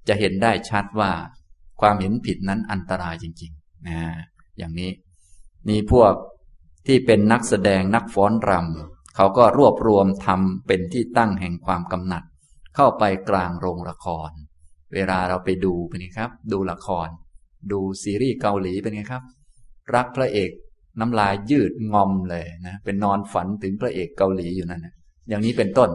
[0.07, 1.11] จะเห็นได้ชัดว่า
[1.81, 3.99] ความเห็นผิดนั้นอันตรายจริงๆนะ
[4.57, 4.91] อย่างนี้
[5.69, 6.13] นี่พวก
[6.87, 12.23] ที่เป็นนักแสดงนักฟ้อนรำเขาก็รวบรวมทำเป็นที่ตั้งแห่งความกำหนัด
[12.75, 14.31] เข้าไปกลางโรงละคร
[14.93, 17.07] เวลาเราไปดูเป็นไงครับ ดูละคร
[17.71, 19.23] ดูซีรีส์เกาหลีเป็นไงครับ
[19.95, 20.51] รักพระเอก
[20.99, 24.93] น้ำลายยืดงอมเลยนะเป็นนอนฝันถึงพระเอกเกาหลีอยู่นั่นนะ
[25.29, 25.89] อย่างนี้เป็นต้น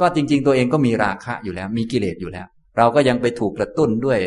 [0.00, 4.20] ก็จริง ๆ ตัวเองก็มีราคะอยู่แล้ว มีกิเลสอยู่แล้ว เราก็ยังไปถูกกระตุ้นด้วย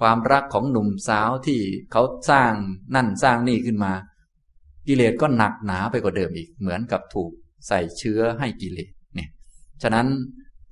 [0.00, 1.60] ความรักของหนุ่มสาวที่
[1.92, 2.52] เขาสร้าง
[2.94, 3.92] นั่นสร้างนี่ขึ้นมา
[4.88, 7.30] กิเลสก็หนักหนาไปกว่าเดิมอีก เหมือนกับถูก
[7.68, 9.28] ใส่เชื้อให้กิเลสเนี่ย
[9.82, 10.06] ฉะนั้น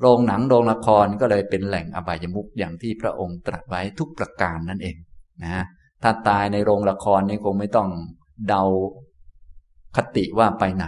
[0.00, 4.96] โรงหนังโรงละครก็เลยเป็นแหล่งอบายมุกอย่างที่พระองค์ตรัสไว้ทุกประการนั่นเอง
[5.42, 5.64] นะ
[6.02, 7.88] ถ้าตายในโรงละครนี่คงไม่ต้อง
[8.48, 8.62] เดา
[9.96, 10.86] คติว่าไปไหน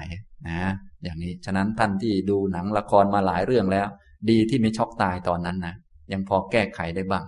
[0.49, 0.71] นะ
[1.03, 3.87] อย่างนี้ฉะนั้นท่านที่ดูหนังละครมาหลายเรื่องแล้ว
[4.31, 5.75] ดีที่ไม่ช็อกตายตอนนั้นนะ
[6.13, 7.25] ยังพอแก้ไขได้บ้าง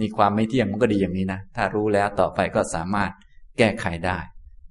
[0.00, 3.10] นี่ความไม่เที่ยงมันก็ดีอย่างนี้นะถ้ารู้แล้วต่อไปก็สามารถ
[3.58, 4.18] แก้ไขได้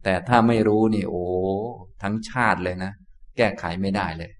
[0.03, 1.23] แต่ถ้าไม่รู้นี่โอ้
[2.03, 2.91] ทั้งชาติเลยนะ
[3.37, 4.31] แก้ไขไม่ได้เลย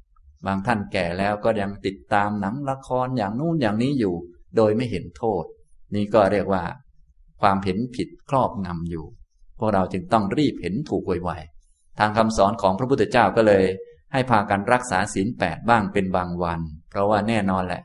[0.46, 4.16] บางท่านแก่แล้วก็ยังติดตามหนังละครอย่างนู้นอย่างนี้อยู่
[4.58, 5.44] โดยไม่เห็นโทษ
[5.96, 6.64] นี่ก็เรียกว่า
[7.42, 9.06] ความเห็นผิดครอบงำอยู่
[9.60, 13.64] พวกเราจึงต้องรีบเห็นถูกไวๆทางคำสอนของพระพุทธเจ้าก็เลย
[14.14, 17.82] ให้พากันรักษาศีลแปดบ้างเป็นบางวัน เพราะว่าแน่นอนแหละ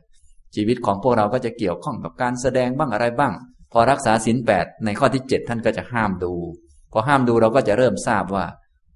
[0.55, 3.33] ชีวิตของพวกเราก็จะเกี่ยวข้องกับการแสดงบ้างอะไรบ้าง
[3.73, 6.33] พอรักษาศีลแปดในข้อที่เจ็ดท่านก็จะห้ามดู
[6.93, 8.47] พอห้ามดูเราก็จะเริ่มทราบว่า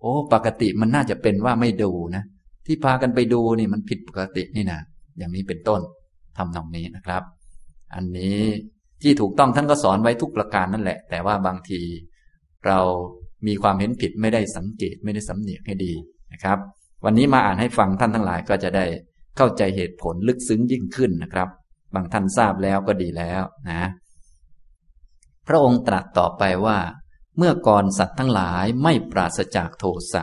[0.01, 2.25] โอ้ปกติมันน่าจะเป็นว่าไม่ดูนะ
[2.67, 4.81] ที่พากันไปดูนี่มันผิดปกตินี่นะ
[5.19, 5.81] อย่างนี้เป็นต้น
[6.37, 7.23] ทำนองนี้นะครับ
[7.95, 8.41] อันนี้
[9.07, 11.81] ที่ถูกต้องท่านก็สอนไว้ทุกประการนั่นแหละ แต่ว่าบางที
[12.67, 12.79] เรา
[13.47, 15.93] มีความเห็นผิดไม่ได้สังเกตไม่ได้สำเนียกให้ดี
[16.33, 16.59] นะครับ
[17.05, 18.85] วันนี้มาอ่านให้ฟังท่านทั้งหลายก็จะได้
[19.37, 21.49] เข้าใจเหตุผลลึกซึ้งยิ่งขึ้นนะครับ
[21.95, 23.83] บางท่านทราบแล้วก็ดีแล้วนะ
[25.47, 26.79] พระองค์ตรัสต่อไปว่า
[27.37, 30.23] เมื่อก่อนสัตว์ทั้งหลายไม่ปราศจากโทสะ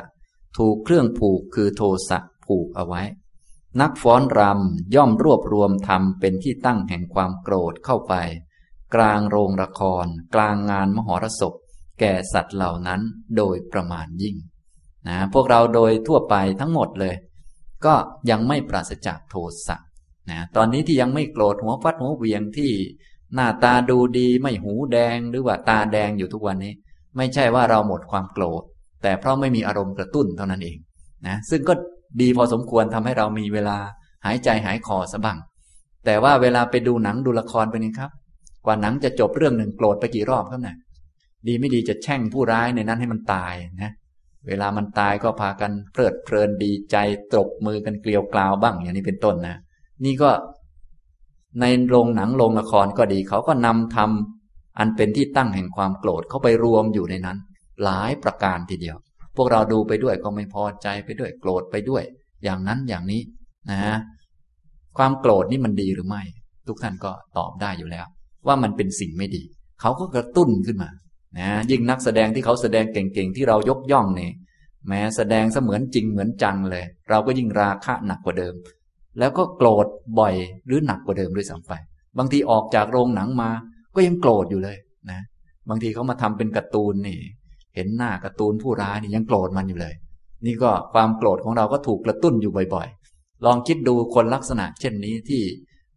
[0.58, 3.02] ถูกเครื่องผูกคือโทสะผูกเอาไว้
[3.82, 8.15] นักฟ้อนรำย่อมรวบรวมทำเป็นที่ตั้งแห่งความโกรธเข้าไป
[8.95, 11.53] กลางโรงละคร กลางงานมหรสพ
[11.99, 13.01] แก่สัตว์เหล่านั้น
[13.38, 14.36] โดยประมาณยิ่ง
[15.08, 17.15] นะพวกเราโดยทั่วไปทั้งหมดเลย
[17.86, 17.93] ก็
[18.29, 19.36] ยังไม่ปราศจากโท
[19.67, 19.77] สะ
[20.32, 22.71] นะตอนนี้ที่ยังไม่โกรธหัวฟัดหัวเวียงที่
[23.36, 26.73] หน้าตาดูดีไม่หูแดงหรือว่าตาแดงอยู่ทุกวันนี้
[27.17, 28.63] ไม่ใช่ว่าเราหมดความโกรธ
[29.03, 30.77] แต่เพราะไม่มีอารมณ์กระตุ้นเท่านั้นเอง
[31.27, 31.73] นะซึ่งก็
[32.21, 33.77] ดีพอสมควรทำให้เรามีเวลา
[34.25, 35.38] หายใจหายคอสบัง
[36.06, 38.12] แต่ว่าเวลาไปดูหนังดูละครไปนี่ครับ
[38.65, 40.78] กว่าหนังจะจบเรื่องหนึ่งโกรธไปกี่รอบครับนี่ย
[41.47, 43.91] ดีไม่ดีจะแช่งผู้ร้ายในนั้นให้มันตายนะ
[44.47, 46.97] เวลามันตายก็พากันเพลิดเพลินดีใจ
[47.34, 49.56] ตบมือกันเกลียวกลาวบ้าง อย่างนี้เป็นต้นนะ
[50.06, 50.32] นี่ก็
[51.62, 57.38] ในโรงหนังโรงละครก็ดี เขาก็นำทำอันเป็นที่ตั้งแห่งความโกรธเข้าไปรวมอยู่ในนั้น
[57.84, 58.97] หลายประการทีเดียว
[59.36, 62.04] พวกเราดูไปด้วยก็ไม่พอใจไปด้วยโกรธไปด้วย
[62.43, 63.21] อย่างนั้นอย่างนี้
[63.71, 63.97] นะ
[64.97, 66.23] ความโกรธนี่มันดีหรือไม่
[66.67, 68.06] ทุกท่านก็ตอบได้อยู่แล้ว
[68.47, 69.43] ว่ามันเป็นสิ่งไม่ดี
[69.82, 70.89] เขาก็กระตุ้นขึ้นมา
[71.39, 74.32] นะ ยิ่งนักแสดงที่เขาแสดงเก่งๆที่เรายกย่องเนี่ย
[74.88, 78.56] แม้แสดงเสมือนจริงเหมือนจังเลย เราก็ยิ่งราคะหนักกว่าเดิม
[79.19, 79.88] แล้วก็โกรธ
[80.19, 81.73] บ่อยหรือหนักกว่าเดิมด้วยซ้ำไป
[82.17, 83.49] บางทีออกจากโรงหนังมา
[83.95, 84.77] ก็ยังโกรธอยู่เลย
[85.12, 85.21] นะ
[85.69, 87.17] บางทีเขามาทำเป็นการ์ตูนนี่
[87.75, 89.93] เห็นหน้าการ์ตูนผู้ร้ายนี่ยังโกรธมันอยู่เลย
[90.45, 95.41] นี่ก็ความโกรธของเราก็ถูกกระตุ้นอยู่บ่อย ๆ ลองคิดดูคนลักษณะเช่นนี้ที่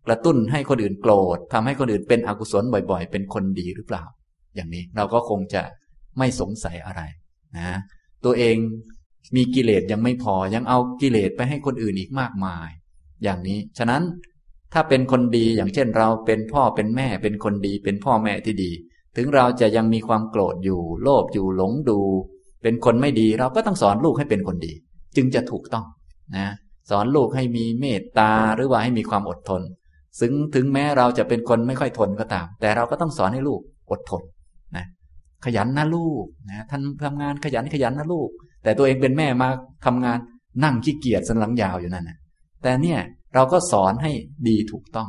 [0.06, 4.04] กระตุ้นให้คนอื่นโกรธทำให้คนอื่นเป็นอกุศลบ่อย ๆ เป็นคนดีหรือเปล่า
[4.54, 5.62] อย่างนี้เราก็คงจะ
[6.18, 7.02] ไม่สงสัยอะไร
[7.56, 7.78] นะ
[8.24, 8.56] ตัวเอง
[9.36, 12.68] มีกิเลสยังไม่พอยังเอากิเลสไปให้คนอื่นอีกมากมาย
[13.22, 14.02] อย่างนี้ฉะนั้น
[14.72, 18.70] ถ้าเป็นคนดีอย่างเช่นเราเป็นพ่อเป็นแม่เป็นคนดี เป็นพ่อแม่ที่ดี
[19.16, 22.00] ถึงเราจะยังมีความโกรธอยู่ โลภอยู่หลงดู
[22.62, 24.72] เป็นคนไม่ดีเราก็ต้องสอนลูกให้เป็นคนดี
[25.16, 25.86] จึงจะถูกต้อง
[26.36, 26.48] นะ
[26.90, 29.62] สอนลูกให้มีเมตตาหรือว่าให้มีความอดทน
[30.20, 34.22] ซึ่งถึงแม้เราจะเป็นคนไม่ค่อยทนก็ตาม แต่เราก็ต้องสอนให้ลูกอดทน
[34.76, 34.86] นะ
[35.44, 38.28] ขยันนะลูกนะท่านทำงานขยันขยันนะลูก
[38.62, 39.48] แต่ตัวเองเป็นแม่มา
[39.86, 40.18] ทำงาน
[40.64, 42.18] นั่งขี้เกียจสันหลังยาวอยู่นั่นนะ
[42.62, 43.00] แต่เนี่ย
[43.34, 44.12] เราก็สอนให้
[44.48, 45.08] ดีถูกต้อง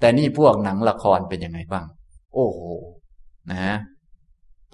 [0.00, 1.86] แต่นี่พวกหนังละครเป็นยังไงบ้าง
[2.34, 2.60] โอ้โห
[3.52, 3.74] นะ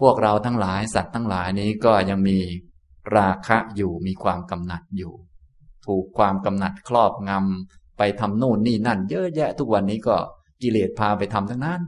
[0.00, 2.38] พวกเราทั้งหลายสัตว์ทั้งหลายนี้ก็ยังมี
[3.16, 5.12] ราคะอยู่มีความกำหนัดอยู่
[5.86, 10.16] ถูกความกำหนัดครอบงำ ไปทำโน่นนี่นั่น เยอะแยะ ทุกวันนี้ก็
[10.62, 11.80] กิเลสพาไปทำทั้งนั้น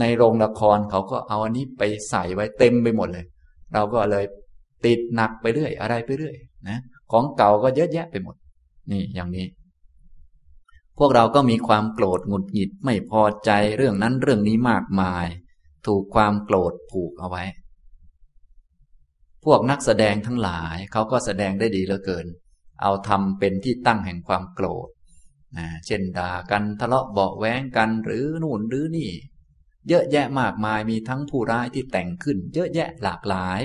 [0.00, 3.26] ในโรงละครเขาก็เอาอันนี้ไปใส่ไว้เต็มไปหมดเลย
[3.74, 4.24] เราก็เลย
[4.86, 6.36] ติดหนักไปเรื่อย อะไรไปเรื่อย
[6.68, 6.78] นะ
[7.12, 8.36] ของเก่าก็เยอะแยะไปหมด
[8.90, 9.46] นี่อย่างนี้
[10.98, 15.26] พวกเราก็มีความโกรธหงุดหงิดไม่พอใจเรื่องนั้นเรื่องนี้มากมาย
[15.86, 17.44] ถูกความโกรธผูกเอาไว้
[19.44, 22.26] พวกนักแสดงทั้งหลายเขาก็แสดงได้ดีเหลือเกิน
[22.82, 24.88] เอาทำเป็นที่ตั้งแห่งความโกรธ
[25.58, 29.10] นะเช่นด่ากันทะเลาะเบาแว้งกันหรือนู่นหรือนี่
[29.88, 33.60] เยอะแยะมากมายมีทั้งผู้ร้ายที่แต่งขึ้น เยอะแยะหลากหลาย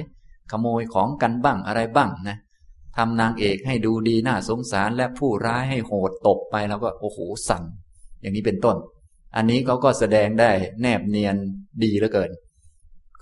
[0.51, 2.37] ขโมยของกันบ้างอะไรบ้างนะ
[2.97, 7.63] ทำนางเอกให้ดูดีน่าสงสารและผู้ร้ายให้โหดตบไปแล้วก็โอ้โหสั่น
[8.21, 8.77] อย่างนี้เป็นต้น
[9.35, 11.35] อันนี้เขาก็แสดงได้แนบเนียน
[11.83, 12.31] ดีเหลือเกิน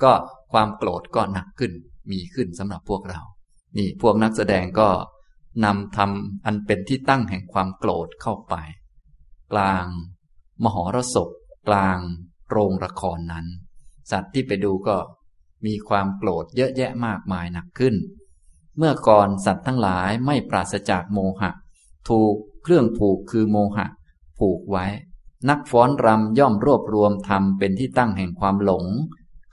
[0.04, 0.12] ก็
[0.52, 1.72] ความโกรธก็หนักขึ้น
[2.12, 3.22] มีขึ้นสำหรับพวกเรา
[3.78, 4.90] นี่พวกนักแสดงก็
[5.64, 8.56] นำทำอันเป็นที่ตั้งแห่งความโกรธเข้าไป
[9.52, 9.86] กลาง
[10.64, 11.30] มหรสพ
[11.68, 12.00] กลาง
[12.50, 13.46] โรงละครนั้น
[14.12, 14.98] สัตว์ที่ไปดูก็
[15.66, 17.96] มีความโกรธเยอะแยะมากมายหนักขึ้น
[18.78, 21.52] เมื่อก่อนสัตว์ทั้งหลายไม่ปราศจากโมหะ
[22.10, 23.88] ถูกเครื่องผูกคือโมหะ
[24.40, 24.86] ผูกไว้
[25.50, 28.86] นักฟ้อนรำย่อมรวบรวมทำเป็นที่ตั้งแห่งความหลง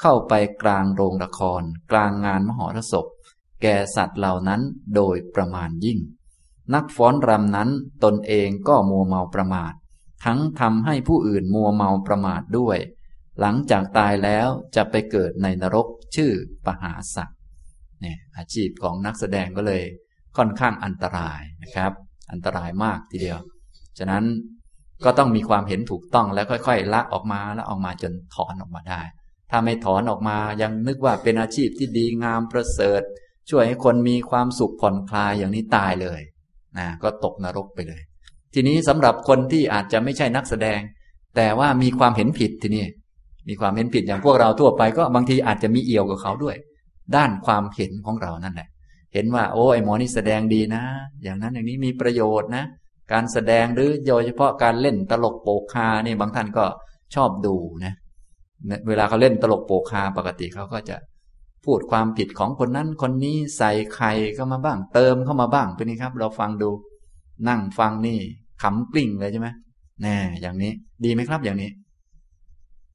[0.00, 3.06] เข้าไปกลางโรงละคร กลางงานมหรสพ
[3.62, 4.60] แก่สัตว์เหล่านั้น
[4.96, 5.98] โดยประมาณยิ่ง
[6.74, 7.70] นักฟ้อนรำนั้น
[8.04, 9.72] ตนเองก็มัวเมาประมาท
[10.24, 12.78] ทั้งทำให้ผู้อื่นมัวเมาประมาทด้วย
[13.40, 16.32] หลังจากตายแล้วจะไปเกิดในนรกชื่อ
[16.66, 17.34] ปหาสัตว
[18.00, 19.82] เนี่ยอาชีพของนักแสดงก็เลย
[20.36, 21.92] ค่อนข้างอันตรายนะครับ
[22.32, 23.38] อันตรายมากทีเดียว
[23.98, 24.24] ฉะนั้น
[25.04, 29.02] ก็ต้องมีความเห็นถูกต้องแล้วค่อยๆ ละออกมาแล้วออกมาจนถอนออกมาได้
[29.50, 33.02] ถ้าไม่ถอนออกมายังนึกว่าเป็นอาชีพที่ดีงามประเสริฐ
[33.50, 36.20] ช่วยให้คนมีความสุขผ่อนคลายอย่างนี้ตายเลย
[36.78, 38.02] นะก็ตกนรกไปเลย
[38.54, 40.80] ทีนี้สำหรับคนที่อาจจะไม่ใช่นักแสดง
[41.36, 42.84] แต่ว่ามีความเห็นผิดทีนี้
[43.48, 46.56] มีความเห็นผิดอย่างพวกเราทั่วไปก็บางทีอาจจะมีเอี่ยวกับเขาด้วย
[47.16, 48.68] ด้านความเห็นของเรานั่นแหละ
[49.14, 50.82] เห็นว่า โอ้ไอหมอนี่แสดงดีนะ
[51.22, 52.64] อย่างนั้นอย่างนี้มีประโยชน์นะ
[53.12, 56.64] การแสดงหรือโดยเฉพาะการเล่นตลกโปกคานี่บางท่านก็
[57.14, 57.94] ชอบดูนะ
[58.88, 60.96] เวลาเขาเล่นตลกโปกคาปกติเขาก็จะ
[61.64, 66.70] พูดความผิดของคนนั้นคนนี้ใส่ไข่เข้ามาบ้าง เติมเข้ามาบ้างเป็นนี้ครับ เราฟังดู
[67.48, 68.18] นั่งฟังนี่
[68.62, 69.48] ขำกลิ้งเลยใช่ไหม
[70.02, 70.72] แน่อย่างนี้
[71.04, 71.70] ดีไหมครับอย่างนี้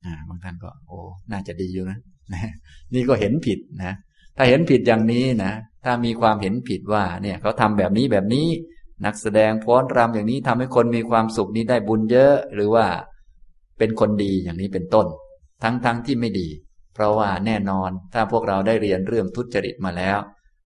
[0.03, 0.97] อ่าบางท่านก็ โอ้
[1.31, 1.97] น่าจะดีอยู่นะ
[2.93, 3.95] นี่ก็เห็นผิดนะ
[4.37, 5.51] ถ้าเห็นผิดอย่างนี้นะ
[5.83, 8.47] ถ้ามีความเห็นผิดว่า เนี่ยเขาทำแบบนี้แบบนี้
[9.05, 12.85] นักแสดงพ้อนรำอย่างนี้ทำให้คนมีความสุขนี้ได้บุญเยอะ หรือว่า
[13.77, 15.07] เป็นคนดีอย่างนี้เป็นต้น
[15.63, 16.47] ทั้งๆทที่ไม่ดี
[16.97, 20.17] เพราะว่าแน่นอนถ้าพวกเราได้เรียนเรื่องทุจริตมาแล้ว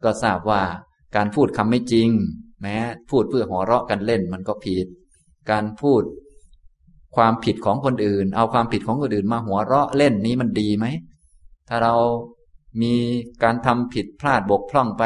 [0.03, 0.63] ก็ทราบว่า
[1.15, 2.09] การพูดคำไม่จริง
[2.61, 2.77] แม้
[3.09, 4.87] พูดเพื่อหัวเราะกันเล่นมันก็ผิด
[5.51, 6.01] การพูด
[7.15, 10.85] ความผิดของคนอื่น เอาความผิดของคนอื่นมาหัวเราะเล่นนี้มันดีไหม
[11.69, 11.95] ถ้าเรา
[12.81, 12.93] มี
[13.43, 15.03] การทำผิดพลาดบกพร่องไป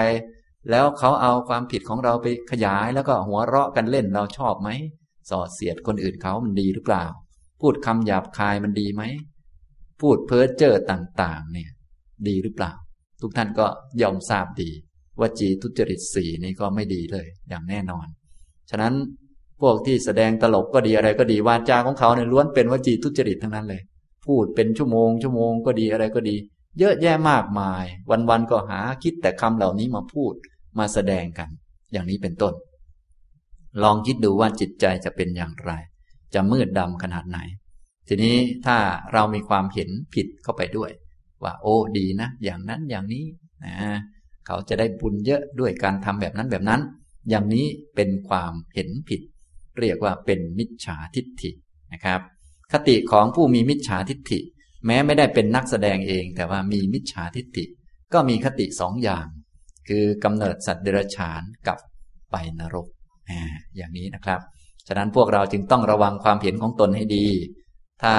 [0.71, 4.69] แล้วเขาเอาความผิดของเราไปขยายแล้วก็หัวเราะกันเล่นเราชอบไหม
[5.29, 7.05] สอดเสียดคนอื่นเขามันดีหรือเปล่า
[7.61, 9.03] พูดคำหยาบคายมันดีไหม
[10.01, 11.69] พูดเพ้อเจ้อต่าง ๆ เนี่ย
[12.27, 12.73] ดีหรือเปล่า
[13.21, 13.65] ทุกท่านก็
[14.01, 14.69] ยอมทราบดี
[15.19, 18.07] ว่าจีทุจริตสีนี้ก็ไม่ดีเลย อย่างแน่นอน
[18.69, 18.93] ฉะนั้น
[19.61, 23.81] พวกที่แสดงตลกก็ดีอะไรก็ดีวาจาของเขาเนี่ยล้วนเป็นวจีทุจริตทั้งนั้นเลย
[24.25, 26.35] พูดเป็นชั่วโมง ชั่วโมงก็ดีอะไรก็ดี
[26.79, 27.85] เยอะแยะมากมาย
[28.29, 30.33] วันๆก็หาคิดแต่คำเหล่านี้มาพูด
[30.77, 31.49] มาแสดงกัน
[31.91, 32.53] อย่างนี้เป็นต้น
[33.83, 35.71] ลองคิดดูว่าจิตใจจะเป็นอย่างไร
[36.33, 37.39] จะมืดดำขนาดไหน
[38.07, 38.77] ทีนี้ถ้า
[39.13, 40.91] เรามีความเห็นผิดเข้าไปด้วย
[41.43, 43.25] ว่า โอ้ดีนะ อย่างนั้นอย่างนี้
[43.65, 43.75] นะ
[44.47, 46.81] เขาจะได้บุญเยอะด้วยการทำแบบนั้นแบบนั้น
[47.29, 47.65] อย่างนี้
[47.95, 49.21] เป็นความเห็นผิด
[49.79, 51.51] เรียกว่าเป็นมิจฉาทิฏฐิ
[51.93, 52.19] นะครับ
[52.71, 54.39] คติของผู้มีมิจฉาทิฏฐิ
[54.85, 57.65] แม้ไม่ได้เป็นนักแสดงเอง แต่ว่ามีมิจฉาทิฏฐิ
[58.13, 59.25] ก็มีคติสองอย่าง
[59.87, 61.77] คือกำเนิดสัตว์เดรัจฉานกับ
[62.31, 62.87] ไปนรก
[63.77, 64.39] อย่างนี้นะครับ
[64.87, 67.25] ฉะนั้นพวกเราจึงต้องระวังความเห็นของตนให้ดี
[68.03, 68.13] ถ้า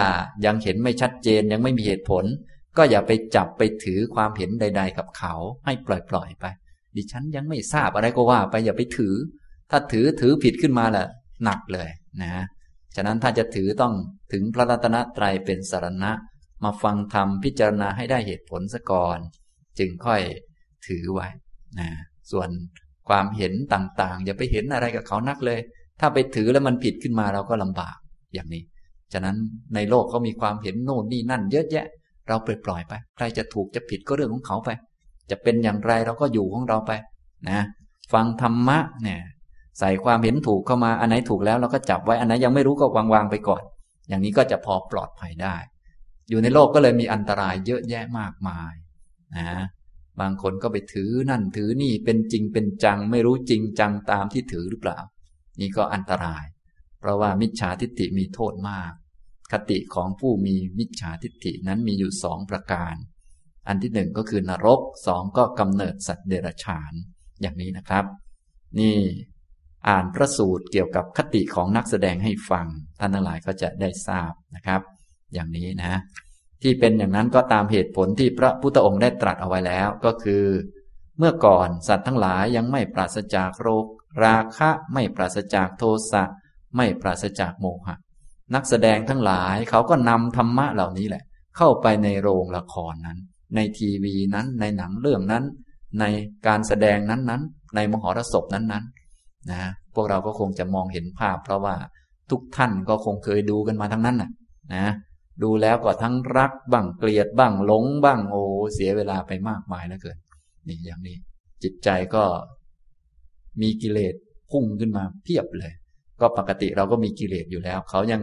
[0.45, 2.25] ยังเห็นไม่ชัดเจนยังไม่มีเหตุผล
[2.77, 5.35] ก็อย่าไปจับไปถือความเห็นใด ๆ กับเขา
[5.65, 6.47] ให้ปล่อยๆไป
[6.97, 9.15] ดิฉันยังไม่ทราบอะไรก็ว่าไปอย่าไปถือ
[9.71, 11.07] ถ้าถือถือผิดขึ้นมาแหละ
[11.45, 11.89] หนักเลย
[12.23, 12.45] นะ
[12.97, 13.95] ฉะนั้นถ้าจะถือต้อง
[14.33, 16.13] ถึงพระรัตนตรัยเป็นสารณะ
[16.65, 19.19] มาฟังธรรมพิจารณาให้ได้เหตุผลซะก่อน
[19.79, 20.21] จึงค่อย
[20.87, 21.27] ถือไว้
[21.79, 21.89] นะ
[22.31, 22.49] ส่วน
[23.09, 25.61] ความเห็นต่างๆ อย่าไปเห็นอะไรกับเขานักเลย
[26.01, 27.97] ถ้าไปถือแล้วมันผิดขึ้นมาเราก็ลำบาก
[28.35, 28.63] อย่างนี้
[29.13, 29.37] ฉะนั้น
[29.75, 31.87] ในโลกเขามีความเห็นโน่นนี่นั่น เยอะแยะ
[32.29, 34.71] เราปล่อยไป ใครจะถูกจะผิดก็เรื่องของเขาไป
[35.31, 36.93] จะเป็นอย่างไรเราก็อยู่ของเราไป
[37.51, 37.61] นะ
[38.13, 39.21] ฟังธรรมะเนี่ย
[39.79, 43.63] ใส่ความเห็นถูกเข้ามา อันไหนถูกแล้วเราก็จับไว้ อันไหนยังไม่รู้ก็วางวางไปก่อน
[44.09, 45.57] อย่างนี้ก็จะพอปลอดภัยได้
[46.31, 48.75] อยู่ในโลกก็เลยมีอันตรายเยอะแยะมากมาย
[49.37, 49.67] นะ
[50.21, 54.99] บางคนก็ไปถือนั่นถือนี่เป็นจริงเป็นจัง ไม่รู้จริงจังตามที่ถือหรือเปล่า
[55.61, 56.45] นี่ก็อันตราย
[57.07, 58.93] ราะว่ามิจฉาทิฏฐิมีโทษมาก
[59.53, 62.95] คติของผู้มีมิจฉาทิฏฐินั้นมีอยู่สองประการ
[63.69, 66.93] อันที่หนึ่งก็คือนรกสองก็กำเนิดสัตว์เดรัจฉาน
[67.41, 68.05] อย่างนี้นะครับ
[68.79, 68.99] นี่
[69.89, 72.67] อ่านพระสูตรเกี่ยวกับคติของนักแสดงให้ฟัง
[73.01, 74.81] ท่านทั้งหลายก็จะได้ทราบนะครับ
[75.35, 76.01] อย่างนี้นะ
[76.63, 80.45] ที่เป็นอย่างนั้นก็ตามเหตุผลที่พระพุทธองค์ได้ตรัสเอาไว้แล้วก็คือ
[81.19, 83.87] เมื่อก่อนสัตว์ทั้งหลายยังไม่ปราศจากโรค
[84.25, 86.25] ราคะไม่ปราศจากโทสะ
[86.77, 87.97] ไม่ปราศจากโมหะ
[88.55, 91.23] นักแสดงทั้งหลายเขาก็นำธรรมะเหล่านี้แหละ
[91.57, 93.19] เข้าไปในโรงละครนั้น
[93.55, 95.45] ในทีวีนั้นในหนังเรื่องนั้น
[96.01, 96.05] ใน
[96.47, 99.61] การแสดงนั้นๆ ในมหรสพนั้นๆนะ
[99.95, 101.77] พวกเราก็คงจะมองเห็นภาพ เพราะว่า
[102.31, 104.31] ทุกท่านก็คงเคยดูกันมาทั้งนั้นนะ
[104.75, 104.87] นะ
[105.43, 108.43] ดูแล้วก็ทั้งรักบ้างเกลียดบ้างหลงบ้างโอ้
[108.75, 110.17] เสียเวลาไปมากมายแล้วเกิน
[110.69, 111.17] นี่อย่างนี้
[111.63, 112.25] จิตใจก็
[113.61, 114.15] มีกิเลส
[114.51, 115.73] พุ่งขึ้นมาเพียบเลย
[116.21, 118.21] ก็ปกติเราก็มีกิเลสอยู่แล้ว เขายัง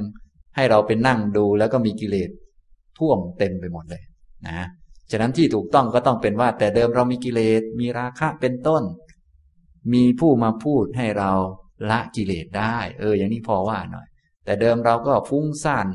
[0.56, 2.30] ให้เราเป็นนั่งดูแล้วก็มีกิเลส
[2.98, 4.04] ท่วมเต็มไปหมดเลย
[4.48, 4.60] นะ
[5.12, 8.84] ฉะนั้นที่ถูกต้องก็ต้องเป็นว่า แต่เดิมเรามีกิเลสมีราคะเป็นต้น
[9.94, 11.32] มีผู้มาพูดให้เรา
[11.90, 14.08] ละกิเลสได้ เออ อย่างนี้พอว่าหน่อย
[14.46, 15.88] แต่เดิมเราก็ฟุ้งซ่าน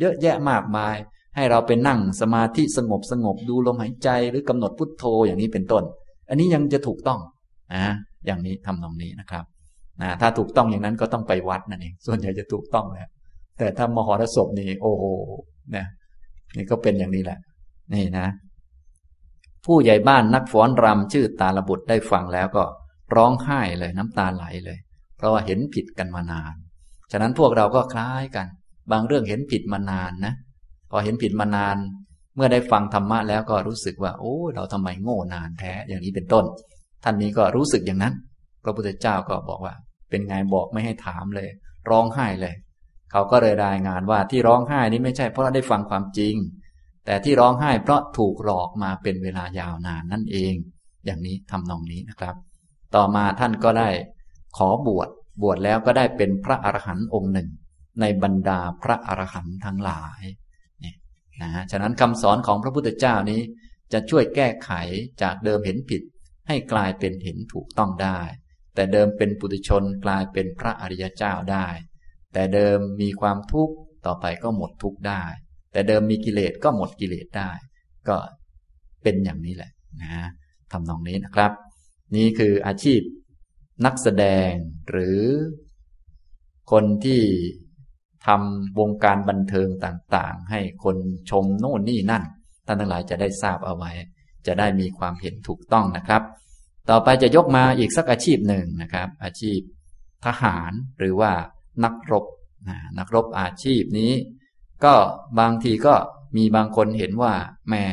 [0.00, 0.96] เยอะแยะมากมาย
[1.36, 5.84] ให้เราไปนั่งสมาธิสงบสงบดูลมหายใจหรือกำหนดพุทโธอย่างนี้เป็นต้น
[6.28, 7.20] อันนี้ยังจะถูกต้อง
[7.74, 7.86] นะ
[8.26, 9.44] อย่างนี้ทำตรงนี้นะครับ
[10.02, 13.08] นะถ้าถูกต้องอย่างนั้นก็ต้องไปวัดนั่นเองส่วนใหญ่จะถูกต้องแหละ
[13.58, 15.04] แต่ถ้ามหรสพนี่โอ้โห
[15.76, 15.86] นะ
[16.56, 17.38] นี่ก็เป็นอย่างนี้แหละ
[17.94, 18.26] นี่นะ
[19.66, 22.64] ผู้ใหญ่บ้านนักฟ้อนรำชื่อตาลบุตรได้ฟังแล้วก็
[23.14, 24.78] ร้องไห้เลยน้ำตาไหลเลย
[25.16, 26.54] เพราะว่าเห็นผิดกันมานาน
[27.12, 28.46] ฉะนั้นพวกเราก็คล้ายกัน
[28.92, 30.34] บางเรื่องเห็นผิดมานานนะ
[30.90, 31.76] พอเห็นผิดมานาน
[32.36, 36.44] เมื่อได้ฟังธรรมะแล้วก็รู้สึกว่า โอ้เราทำไมโง่นานแท้อย่างนี้เป็นต้น
[37.04, 38.14] ท่านนี้ก็รู้สึกอย่างนั้น
[38.64, 39.74] พระพุทธเจ้าก็บอกว่า
[40.10, 41.48] เป็นไงบอกไม่ให้ถามเลย
[41.90, 42.54] ร้องไห้เลย
[43.12, 46.34] เขาก็เลยรายงานว่าที่ร้องไห้นี้ไม่ใช่เพราะได้ฟังความจริง
[47.06, 50.54] แต่ที่ร้องไห้เพราะถูกหลอกมาเป็นเวลายาวนานนั่นเอง
[51.06, 52.34] อย่างนี้ทำนองนี้นะครับ
[52.94, 53.88] ต่อมาท่านก็ได้
[54.56, 55.08] ขอบวช
[55.42, 57.48] บวชแล้วก็ได้เป็นพระอรหันต์องค์หนึ่ง
[58.00, 60.22] ในบรรดาพระอรหันต์ทั้งหลาย
[60.84, 60.94] นี่
[61.42, 63.40] นะฉะนั้นคำสอนของพระพุทธเจ้านี้
[63.92, 64.70] จะช่วยแก้ไข
[65.22, 66.02] จากเดิมเห็นผิด
[66.48, 68.20] ให้กลายเป็นเห็นถูกต้องได้
[68.76, 71.66] แต่เดิมเป็นปุถุชนกลายเป็นพระอริยเจ้าได้
[72.32, 73.74] แต่เดิมมีความทุกข์
[74.06, 75.22] ต่อไปก็หมดทุกข์ได้
[75.72, 77.50] แต่เดิมมีกิเลสก็หมดกิเลสได้
[78.08, 78.16] ก็
[79.02, 79.70] เป็นอย่างนี้แหละ
[80.02, 80.28] นะ
[80.72, 81.52] ทำนองนี้นะครับ
[82.16, 83.00] นี่คืออาชีพ
[83.84, 84.50] นักแสดง
[84.90, 85.20] หรือ
[86.72, 87.22] คนที่
[88.26, 90.96] ทำวงการบันเทิงต่างๆ ให้คน
[91.30, 92.24] ชมโน่นนี่นั่น
[92.66, 93.90] ท่านทั้งหลายจะได้ทราบเอาไว้
[94.46, 96.22] จะได้มีความเห็นถูกต้องนะครับ
[96.90, 99.60] ต่อไปจะยกมาอีกสักอาชีพหนึ่งนะครับ อาชีพ
[100.24, 101.32] ทหารหรือว่า
[101.84, 102.24] นักรบ
[102.98, 104.12] นักรบอาชีพนี้
[104.84, 104.94] ก็
[105.40, 105.94] บางทีก็
[106.36, 107.34] มีบางคนเห็นว่า
[107.70, 107.84] แม่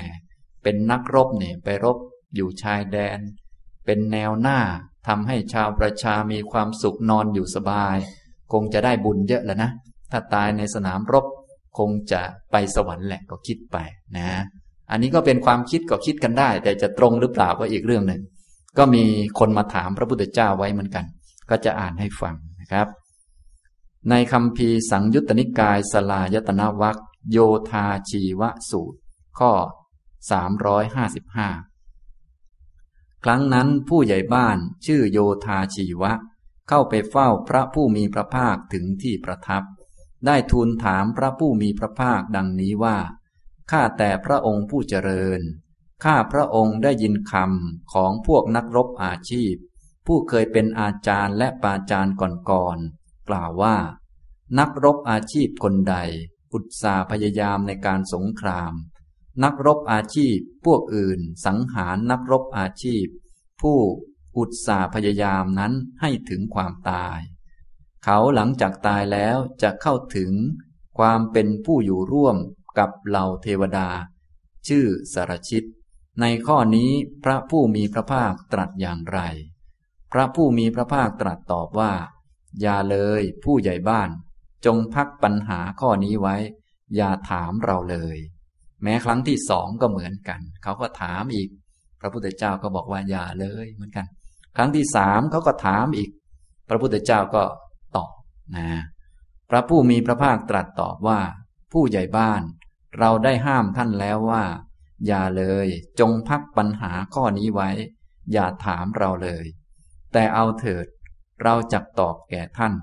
[0.64, 1.98] เป็นนักรบเนี่ยไปรบ
[2.36, 3.20] อยู่ชายแดน
[3.86, 4.60] เป็นแนวหน้า
[5.08, 7.98] ทำให้ชาวประชามีความสุขนอนอยู่สบาย
[8.54, 9.72] คงจะได้บุญเยอะแล้วนะ
[10.12, 11.26] ถ้าตายในสนามรบ
[11.78, 12.22] คงจะ
[12.52, 13.78] ไปสวรรค์แหละก็คิดไป
[14.18, 14.30] นะ
[14.92, 18.22] อันนี้ก็เป็นความคิดก็คิดกันได้ แต่จะตรงหรือเปล่าก็อีกเรื่องหนึ่ง
[18.78, 19.04] ก็มี
[19.40, 21.06] คนมาถามพระพุทธเจ้าไว้เหมือนกัน
[21.50, 22.88] ก็จะอ่านให้ฟังนะครับ
[24.10, 26.98] ในคำพีสังยุตตนิกายสลายตนาวัค
[27.32, 27.38] โย
[27.70, 28.98] ธาชีวสูตร
[29.40, 29.52] ข้อ
[30.40, 36.12] 355 ครั้งนั้นผู้ใหญ่บ้านชื่อโยธาชีวะ
[36.70, 39.64] เข้าไปเฝ้าพระผู้มีพระภาคถึงที่ประทับ
[40.26, 42.98] ได้ทูลถามพระผู้มีพระภาคดังนี้ว่า
[43.72, 45.42] ข้าแต่พระองค์ผู้เจริญ
[46.04, 49.56] ข้าพระองค์ได้ยินคำของพวกนักรบอาชีพ
[50.06, 52.16] ผู้เคยเป็นอาจารย์และปาจารย์
[52.50, 53.78] ก่อนๆกล่าวว่า
[54.60, 55.96] นักรบอาชีพคนใด
[56.54, 58.74] อุตสาพยายามในการสงคราม
[59.44, 63.06] นักรบอาชีพพวกอื่นสังหารนักรบอาชีพ
[63.62, 63.80] ผู้
[64.38, 67.20] อุตสาพยายามนั้นให้ถึงความตาย
[68.04, 70.32] เขาหลังจากตายแล้วจะเข้าถึง
[70.98, 72.38] ความเป็นผู้อยู่ร่วม
[72.78, 73.90] กับเหล่าเทวดา
[74.68, 75.64] ชื่อสารชิต
[76.22, 76.92] ในข้อนี้
[77.24, 79.20] พระผู้มีพระภาคตรัสอย่างไร
[80.14, 81.94] พระผู้มีพระภาคตรัสตอบว่า
[82.62, 84.10] อย่าเลยผู้ใหญ่บ้าน
[84.66, 86.36] จงพักปัญหาข้อนี้ไว้
[86.96, 88.18] อย่าถามเราเลย
[88.84, 91.50] แม้ครั้งที่สองก็เหมือนกัน เขาก็ถามอีก
[92.00, 94.06] พระพุทธเจ้าก็บอกว่าอย่าเลยเหมือนกัน
[94.56, 96.10] ครั้งที่สามเขาก็ถามอีก
[96.70, 97.44] พระพุทธเจ้าก็
[97.96, 98.14] ตอบ
[98.56, 98.68] นะ
[99.50, 101.20] พระผู้มีพระภาคตรัสตอบว่า
[101.72, 102.42] ผู้ใหญ่บ้าน
[103.00, 104.44] เราได้ห้ามท่านแล้วว่า
[105.08, 105.68] อย่าเลย
[106.00, 107.70] จงพักปัญหาข้อนี้ไว้
[108.32, 109.46] อย่าถามเราเลย
[110.12, 110.86] แต่เอาเถิด
[111.42, 112.74] เราจักตอบแก่ท่าน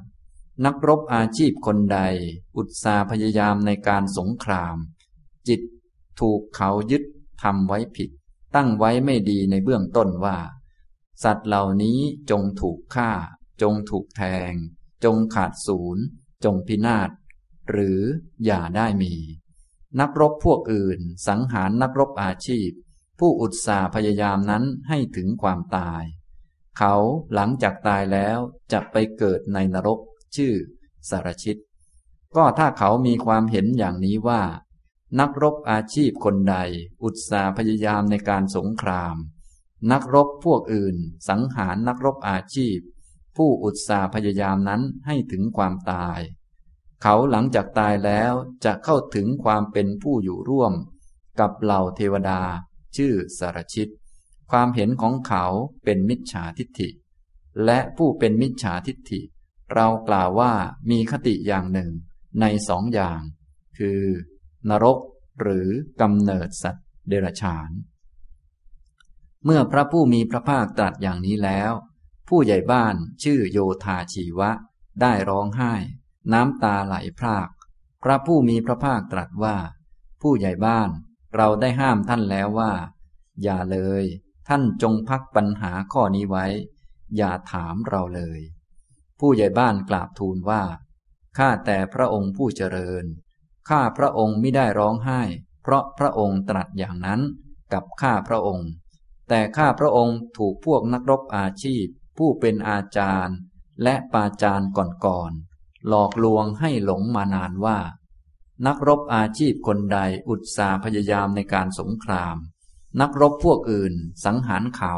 [0.64, 2.00] นักรบอาชีพคนใด
[2.56, 4.76] อุตสาพยายามในการสงคราม
[5.48, 5.60] จิต
[6.20, 7.02] ถูกเขายึด
[7.42, 8.10] ทำไว้ผิด
[8.54, 10.38] ตั้งไว้ไม่ดีในเบื้องต้นว่า
[11.22, 11.98] สัตว์เหล่านี้
[12.30, 13.10] จงถูกฆ่า
[13.62, 14.52] จงถูกแทง
[15.04, 16.04] จงขาดศูนย์
[16.44, 17.10] จงพินาศ
[17.70, 18.00] หรือ
[18.44, 19.14] อย่าได้มี
[19.98, 22.70] นักรบพวกอื่น สังหารนักรบอาชีพ
[23.18, 26.02] ผู้อุตสาพยายามนั้นให้ถึงความตาย
[26.78, 26.94] เขา
[27.34, 28.38] หลังจากตายแล้ว
[28.72, 29.98] จะไปเกิดในนรก
[30.36, 30.54] ชื่อ
[31.08, 31.58] สารชิต
[32.36, 34.42] ก็ถ้าเขามีความเห็นอย่างนี้ว่า
[35.20, 36.56] นักรบอาชีพคนใด
[37.04, 39.16] อุตสาพยายามในการสงคราม
[39.92, 40.96] นักรบพวกอื่น
[41.28, 42.78] สังหารนักรบอาชีพ
[43.36, 46.20] ผู้อุตสาพยายามนั้นให้ถึงความตาย
[47.02, 48.32] เขาหลังจากตายแล้ว
[48.64, 50.72] จะเข้าถึงความเป็นผู้อยู่ร่วม
[51.40, 52.40] กับเหล่าเทวดา
[52.96, 53.90] ชื่อสารชิต
[54.50, 55.44] ความเห็นของเขา
[55.84, 56.88] เป็นมิจฉาทิฏฐิ
[57.64, 59.20] และผู้เป็นมิจฉาทิฏฐิ
[59.74, 60.52] เรากล่าวว่า
[60.90, 61.90] มีคติอย่างหนึ่ง
[62.40, 63.20] ในสองอย่าง
[63.78, 64.02] คือ
[64.68, 64.98] นรก
[65.40, 65.68] หรือ
[66.00, 67.70] กำเนิดสัตว์เดรัจฉาน
[69.44, 71.72] เมื่อพระผู้มีพระภาคตรัสอย่างนี้แล้ว
[72.28, 74.50] ผู้ใหญ่บ้านชื่อโยธาชีวะ
[75.00, 75.74] ได้ร้องไห้
[76.32, 77.48] น้ำตาไหลพราก
[78.02, 79.56] พระผู้มีพระภาคตรัสว่า
[80.22, 80.90] ผู้ใหญ่บ้าน
[81.36, 82.72] เราได้ห้ามท่านแล้วว่า
[83.42, 84.04] อย่าเลย
[84.48, 86.46] ท่านจงพักปัญหาข้อนี้ไว้
[87.16, 88.40] อย่าถามเราเลย
[89.20, 90.62] ผู้ใหญ่บ้านกราบทูลว่า
[91.38, 93.04] ข้าแต่พระองค์ผู้เจริญ
[93.68, 95.22] ข้าพระองค์ไม่ได้ร้องไห้
[95.62, 97.20] เพราะพระองค์ตรัสอย่างนั้น
[97.72, 98.70] กับข้าพระองค์
[99.28, 101.86] แต่ข้าพระองค์ถูกพวกนักรบอาชีพ
[102.18, 103.36] ผู้เป็นอาจารย์
[103.82, 105.49] และปาจารย์ก่อนๆ
[105.88, 107.78] หลอกลวงให้หลงมานานว่า
[108.66, 112.36] นักรบอาชีพคนใดอุตสาพยายามในการสงคราม
[113.00, 114.94] นักรบพวกอื่น สังหารเขา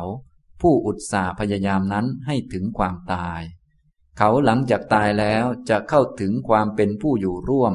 [0.60, 3.40] ผู้อุตสาพยายามนั้นให้ถึงความตาย
[4.18, 7.74] เขาหลังจากตายแล้วจะเข้าถึงความเป็นผู้อยู่ร่วม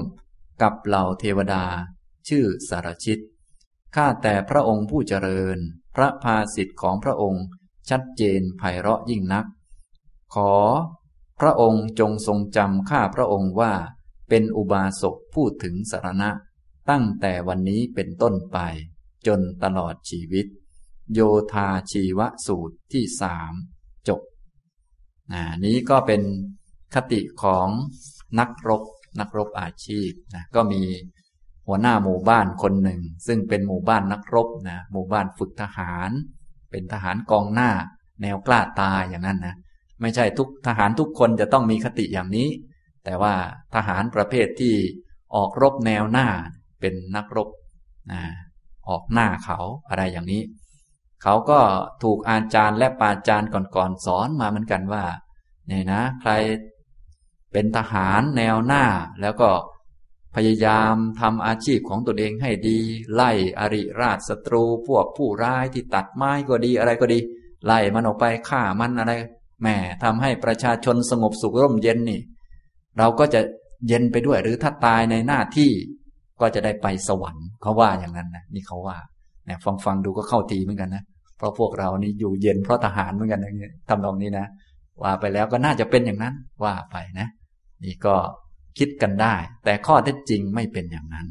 [0.61, 1.65] กับเหล่าเทวดา
[2.27, 3.19] ชื่อสารชิต
[3.95, 5.57] ข้าแต่พระองค์ผู้เจริญ
[5.95, 7.45] พระภาสิทธิ์ของพระองค์
[7.89, 9.45] ชัดเจนไพเราะยิ่งนัก
[10.33, 10.53] ขอ
[11.39, 13.73] พระองค์จงทรงจำข้าพระองค์ว่า
[14.29, 16.29] เป็นอุบาสกพูดถึงสารณะ
[16.89, 18.57] ตั้งแต่วันนี้เป็นต้นไป
[19.27, 20.45] จนตลอดชีวิต
[21.13, 21.19] โย
[21.53, 23.53] ธาชีวสูตรที่สาม
[24.07, 24.21] จบ
[25.33, 26.21] นะนี้ก็เป็น
[26.95, 27.67] คติของ
[28.39, 28.83] นักรบ
[29.19, 30.81] นักรบอาชีพนะก็มี
[31.67, 36.09] หัวหน้าหมู่บ้านคนหนึ่ง ซึ่งเป็นหมู่บ้านนักรบนะหมู่บ้านฝึกทหาร
[36.71, 37.71] เป็นทหารกองหน้า
[38.21, 39.55] แนวกล้าตายอย่างนั้นนะ
[40.01, 42.47] ไม่ใช่ทุกทหารทุกคนจะต้องมีคติอย่างนี้
[43.05, 43.33] แต่ว่า
[43.75, 44.75] ทหารประเภทที่
[45.35, 46.27] ออกรบแนวหน้า
[46.79, 47.49] เป็นนักรบ
[48.11, 48.21] นะ
[48.89, 50.41] ออกหน้าเขาอะไรอย่างนี้
[51.23, 51.59] เขาก็
[52.03, 55.05] ถูกอาจารย์และปาจารย์ก่อนๆสอนมาเหมือนกันว่า
[55.67, 56.31] เนี่ยนะ ใคร
[57.51, 58.83] เป็นทหารแนวหน้า
[59.21, 59.49] แล้วก็
[60.35, 62.79] พยายามทำอาชีพของตนเองให้ดี
[63.13, 67.19] ไล่อริราชศัตรู พวกผู้ร้ายที่ตัดไม้ก็ดีอะไรก็ดี
[67.65, 69.13] ไล่มันออกไปฆ่ามันอะไร
[69.61, 69.67] แหม
[70.03, 72.21] ทำให้ประชาชนสงบสุขร่มเย็นนี่
[72.97, 73.41] เราก็จะ
[73.87, 75.71] เย็นไปด้วยหรือถ้าตายในหน้าที่
[76.41, 78.97] ก็จะได้ไปสวรรค์เขาว่าอย่างนั้นนะนี่เขาว่า
[79.45, 81.03] เนี่ยฟังฟังดูก็เข้าทีเหมือนกันนะ
[81.37, 84.47] เพราะพวกเรานี่อยู่เย็นเพราะทหารเหมือนกันอย่างนี้ทำตรงนี้นะ
[85.03, 86.33] ว่าไปแล้วก็น่าจะเป็นอย่างนั้น
[86.63, 87.27] ว่าไปนะ
[87.83, 88.15] นี่ก็
[88.77, 91.27] คิดกันได้ แต่ข้อเท็จจริงไม่เป็นอย่างนั้น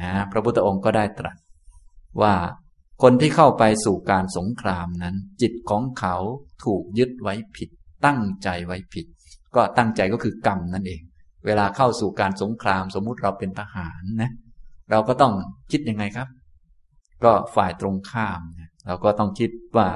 [0.00, 1.36] นะพระพุทธองค์ก็ได้ตรัส
[2.20, 2.32] ว่า
[3.02, 6.16] คนที่เข้าไปสู่การสงครามนั้น จิตของเขา
[6.64, 7.70] ถูกยึดไว้ผิด
[8.06, 9.06] ตั้งใจไว้ผิด
[9.54, 11.02] ก็ตั้งใจก็คือกรรมนั่นเอง
[11.46, 14.30] เวลาเข้าสู่การสงครามสมมุติเราเป็นทหารนะ
[14.90, 15.32] เราก็ต้อง
[15.70, 16.28] คิดยังไงครับ
[17.24, 18.40] ก็ฝ่ายตรงข้าม
[18.86, 19.88] เราก็ต้องคิดว่า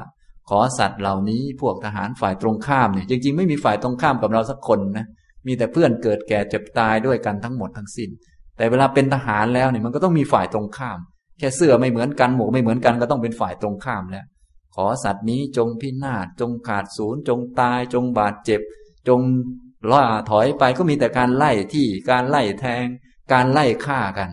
[0.48, 5.07] ขอสัตว์เหล่านี้พวกทหารฝ่ายตรงข้ามเนี่ยจริงๆ ไม่มีฝ่ายตรงข้ามกับเราสักคนนะ
[5.46, 8.11] มีแต่เพื่อนเกิดแก่เจ็บตายด้วยกันทั้งหมดทั้งสิ้น
[8.57, 10.98] แต่เวลาเป็นทหารแล้วเนี่ยมันก็ต้องมีฝ่ายตรงข้าม
[11.41, 14.24] แค่เสื้อไม่เหมือนกันหมวกไม่เหมือนกันก็ต้องเป็นฝ่ายตรงข้ามแล้ว
[14.74, 18.61] ขอสัตว์นี้จงพินาศจงขาดศูนย์จงตายจงบาดเจ็บ
[19.09, 19.20] จง
[19.93, 22.84] ล่าถอยไปก็มีแต่การไล่ที่การไล่แทง
[23.32, 24.30] การไล่ฆ่ากัน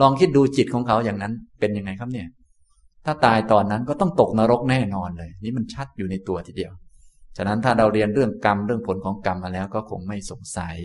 [0.00, 2.28] ลองคิดดูจิตของเขาอย่างนั้นเป็นยังไงครับเนี่ย
[3.06, 6.72] ถ้าตายตอนนั้นก็ต้องตกนรกแน่นอนเลย นี่มันชัดอยู่ในตัวทีเดียว
[7.36, 10.76] ฉะนั้นถ้าเราเรียนเรื่องกรรมเรื่องผลของกรรมมาแล้วก็คงไม่สงสัย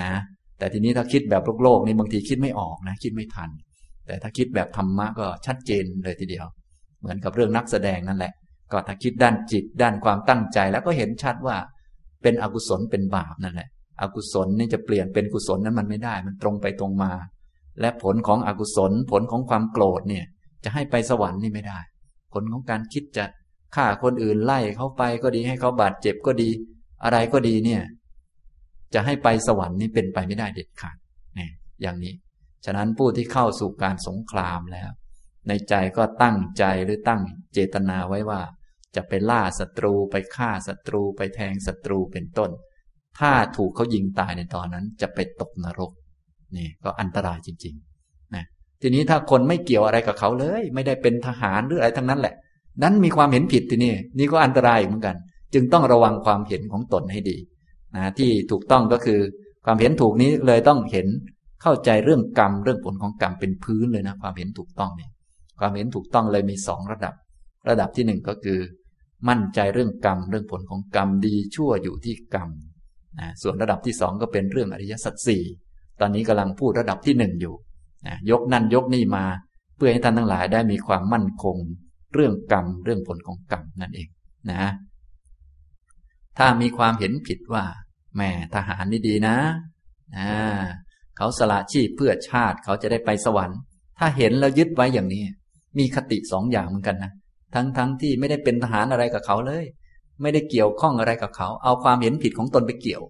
[0.00, 0.12] นะ
[0.58, 3.50] แต่ทีนี้ถ้าคิดแบบโลกโลกนี่บางทีคิดไม่ออกนะ คิดไม่ทัน
[4.08, 6.46] แต่ถ้าคิดแบบธรรมะก็ชัดเจนเลยทีเดียว
[7.00, 8.32] เหมือนกับเรื่องนักแสดงนั่นแหละ
[8.72, 11.56] ก็ถ้าคิดด้านจิตด้านความตั้งใจแล้วก็เห็นชัดว่า
[12.22, 13.68] เป็นอกุศลเป็นบาปนั่นแหละ
[14.00, 17.12] อกุศลนี่จะเปลี่ยนเป็นกุศลนั้นมันไม่ได้ มันตรงไปตรงมา
[17.80, 20.24] และผลของอกุศลผลของความโกรธเนี่ย
[20.64, 21.78] จะให้ไปสวรรค์นี่ไม่ได้
[22.32, 23.24] ผลของการคิดจะ
[23.76, 26.50] ฆ่าคนอื่นไล่เขาไปก็ดีให้เขาบาดเจ็บก็ดี
[27.04, 27.82] อะไรก็ดีเนี่ย
[28.94, 30.96] จะให้ไปสวรรค์นี่เป็นไปไม่ได้เด็ดขาด
[31.36, 31.50] เนี่ย
[31.82, 32.12] อย่างนี้
[32.70, 34.90] ฉะนั้นผู้ที่เข้าสู่การสงครามแล้ว
[35.48, 38.40] ในใจก็ตั้งใจหรือตั้งเจตนาไว้ว่า
[38.96, 42.50] จะไปล่าศัตรูไปฆ่าศัตรูไปแทงศัตรูเป็นต้น
[43.18, 45.92] ถ้าถูกเขายิงตายในตอนนั้นจะไปตกนรก
[46.56, 48.44] นี่ก็อันตรายจริงๆนะ
[48.80, 52.34] ทีนี้ถ้าคนไม่เกี่ยวอะไรกับเขาเลย ไม่ได้เป็นทหารหรืออะไรทั้งนั้นแหละ
[52.82, 55.16] นั้นมีความเห็นผิดทีนี่นี่ก็อันตรายเหมือนกัน
[55.54, 57.36] จึงต้องระวังความเห็นของตนให้ดี
[57.96, 59.20] นะที่ถูกต้องก็คือ
[59.64, 61.06] ความเห็นถูกนี้เลยต้องเห็น
[61.62, 65.10] เข้าใจเรื่องกรรมเรื่องผลของกรรมเป็นพื้นเลยนะ ความเห็นถูกต้องเนี่ย
[65.58, 67.14] ความเห็นถูกต้องเลยมีสองระดับ
[67.68, 68.58] ระดับที่หนึ่งก็คือ
[69.28, 72.50] มั่นใจเรื่องกรรมเรื่องผลของกรรมดีชั่วอยู่ที่กรรม
[73.18, 75.42] นะส่วนระดับที่สองก็เป็นเรื่องอริยสัจสี่
[76.00, 77.54] ตอนนี้กำลังพูดระดับที่หนึ่งอยู่
[78.06, 79.24] นะยกนั่นยกนี่มา
[79.76, 81.56] เพื่อให้ท่านทั้งหลายได้มีความมั่นคง
[82.14, 84.08] เรื่องกรรมเรื่องผลของกรรมนั่นเอง
[84.50, 84.64] นะ
[86.38, 87.64] ถ้ามีความเห็นผิดว่า
[88.16, 89.36] แม่ทหารนี่ดีนะ
[90.16, 90.30] นะ
[91.18, 93.58] เขาสละชีพเพื่อชาติเขาจะได้ไปสวรรค์
[93.98, 95.22] ถ้าเห็นแล้วยึดไว้อย่างนี้
[95.78, 97.12] มีคติสองอย่างเหมือนกันนะ
[97.54, 99.64] ทั้งทั้งที่ไม่ได้เป็นทหารอะไรกับเขาเลย
[100.22, 103.02] ไม่ได้เกี่ยวข้องอะไรกับเขา เอาความเห็นผิดของตนไปเกี่ยว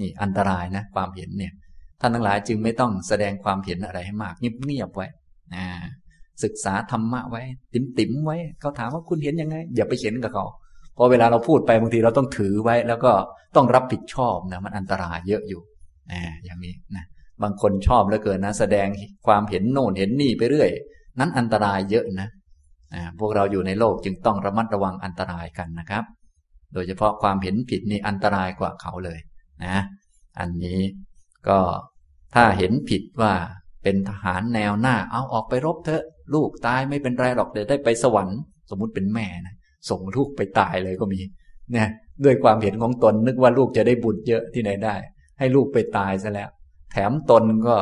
[0.00, 1.52] นี่อันตรายนะ ความเห็นเนี่ย
[2.00, 5.06] ท่านทั้งหลายจึงไม่ต้องแสดงความเห็นอะไรให้มากเงียบๆไว้
[5.54, 5.64] นะ
[6.44, 7.42] ศึกษาธรรมะไว้
[7.72, 10.46] ติ๋มติมไว้ เขาถามว่าคุณเห็นยังไง อย่าไปเขียนกับเขา
[10.96, 13.12] พอเวลาเราพูดไปบางทีเราต้องถือไว้ แล้วก็
[13.56, 15.60] ต้องรับผิดชอบนะมันอันตรายเยอะอยู่
[16.12, 17.04] นะอย่างนี้นะ
[17.42, 18.88] บางคนชอบเหลือเกินนะ แสดง
[19.26, 20.70] ความเห็นโน่นเห็นนี่ไปเรื่อย
[21.18, 22.28] นั้นอันตรายเยอะนะ
[23.20, 26.04] พวกเราอยู่ในโลกจึงต้องระมัดระวังอันตรายกันนะครับ
[26.74, 29.18] โดยเฉพาะความเห็นผิดนี่อันตรายกว่าเขาเลย
[29.64, 29.76] นะ
[30.38, 30.80] อันนี้
[31.48, 31.58] ก็
[32.34, 33.32] ถ้าเห็นผิดว่า
[33.82, 36.04] เป็นทหารแนวหน้า เอาออกไปรบเถอะ
[36.34, 38.38] ลูกตายไม่เป็นไรหรอกเดี๋ยวได้ไปสวรรค์
[38.70, 39.54] สมมุติเป็นแม่นะ
[39.90, 41.20] ส่งลูกไปตายเลยก็มี
[41.72, 41.88] เนี่ย
[42.24, 44.96] ด้วยความเห็นของตนนึกว่าลูกจะได้บุญเยอะที่ไหนได้
[45.38, 46.50] ให้ลูกไปตายซะแล้ว
[46.96, 47.76] แถมตนก็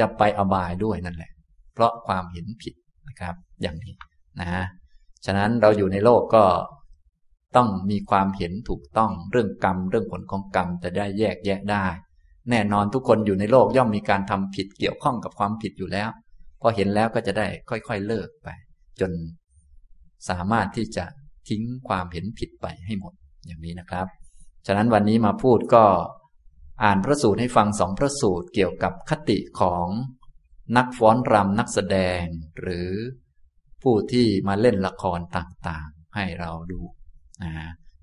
[0.00, 1.32] จะไปอบายด้วยนั่นแหละ
[1.74, 2.74] เพราะความเห็นผิด
[3.08, 3.94] นะครับ อย่างนี้
[4.40, 4.64] นะ
[5.26, 6.44] ฉะนั้นเราอยู่ในโลกก็
[7.56, 11.86] ต้องมีความเห็นถูกต้องเรื่องกรรม เรื่องผลของกรรมจะได้แยกแยะได้
[12.50, 16.08] แน่นอนทุกคนอยู่ในโลกย่อมมีการทำผิดเกี่ยวข้องกับความผิดอยู่แล้ว
[16.60, 18.48] พอเห็นแล้วก็จะได้ค่อยๆเลิกไป
[19.00, 19.12] จน
[20.28, 21.04] สามารถที่จะ
[21.48, 23.12] ทิ้งความเห็นผิดไปให้หมด
[23.46, 24.06] อย่างนี้นะครับ
[24.66, 25.84] ฉะนั้นวันนี้มาพูดก็
[26.82, 29.86] อ่านพระสูตรให้ฟังสองพระสูตรเกี่ยวกับคติของ
[30.76, 32.22] นักฟ้อนรำนักแสดง
[32.60, 32.90] หรือ
[33.82, 36.80] ผู้ที่มาเล่นละครต่างๆ ให้เราดู
[37.42, 37.52] นะ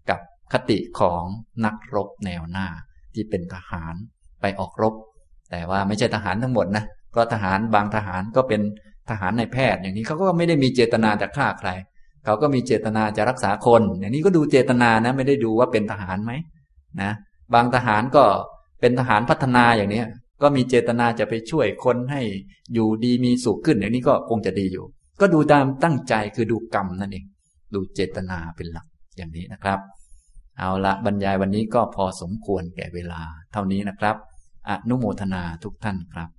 [0.09, 0.19] กับ
[0.53, 1.23] คติของ
[1.65, 2.67] นักรบแนวหน้า
[3.13, 3.95] ที่เป็นทหาร
[4.41, 4.93] ไปออกรบ
[5.51, 8.61] แต่ว่าไม่ใช่ทหารทั้งหมดนะเพราะทหารบางทหารก็เป็น
[9.09, 11.69] ทหารในแพทย์ อย่างนี้เขาก็ไม่ได้มีเจตนาจะฆ่าใคร
[12.25, 16.31] เขาก็มีเจตนาจะรักษาคน อย่างนี้ก็ดูเจตนานะ ไม่ได้ดูว่าเป็นทหารไหม
[17.01, 17.11] นะ
[17.53, 18.23] บางทหารก็
[18.85, 20.03] เป็นทหารพัฒนาอย่างนี้
[20.41, 22.21] ก็มีเจตนาจะไปช่วยคนให้
[22.73, 24.85] อยู่ดีมีสุขขึ้นอย่างนี้ก็คงจะดีอยู่
[25.21, 27.25] ก็ดูตามตั้งใจคือดูกรรมนั่นเอง
[27.73, 29.79] ดูเจตนาเป็นหลักอย่างนี้นะครับ
[30.57, 33.21] เอาละบรรยายวันนี้ก็พอสมควรแก่เวลา
[33.51, 34.15] เท่านี้นะครับ
[34.69, 36.29] อนุโมทนาทุกท่านครับ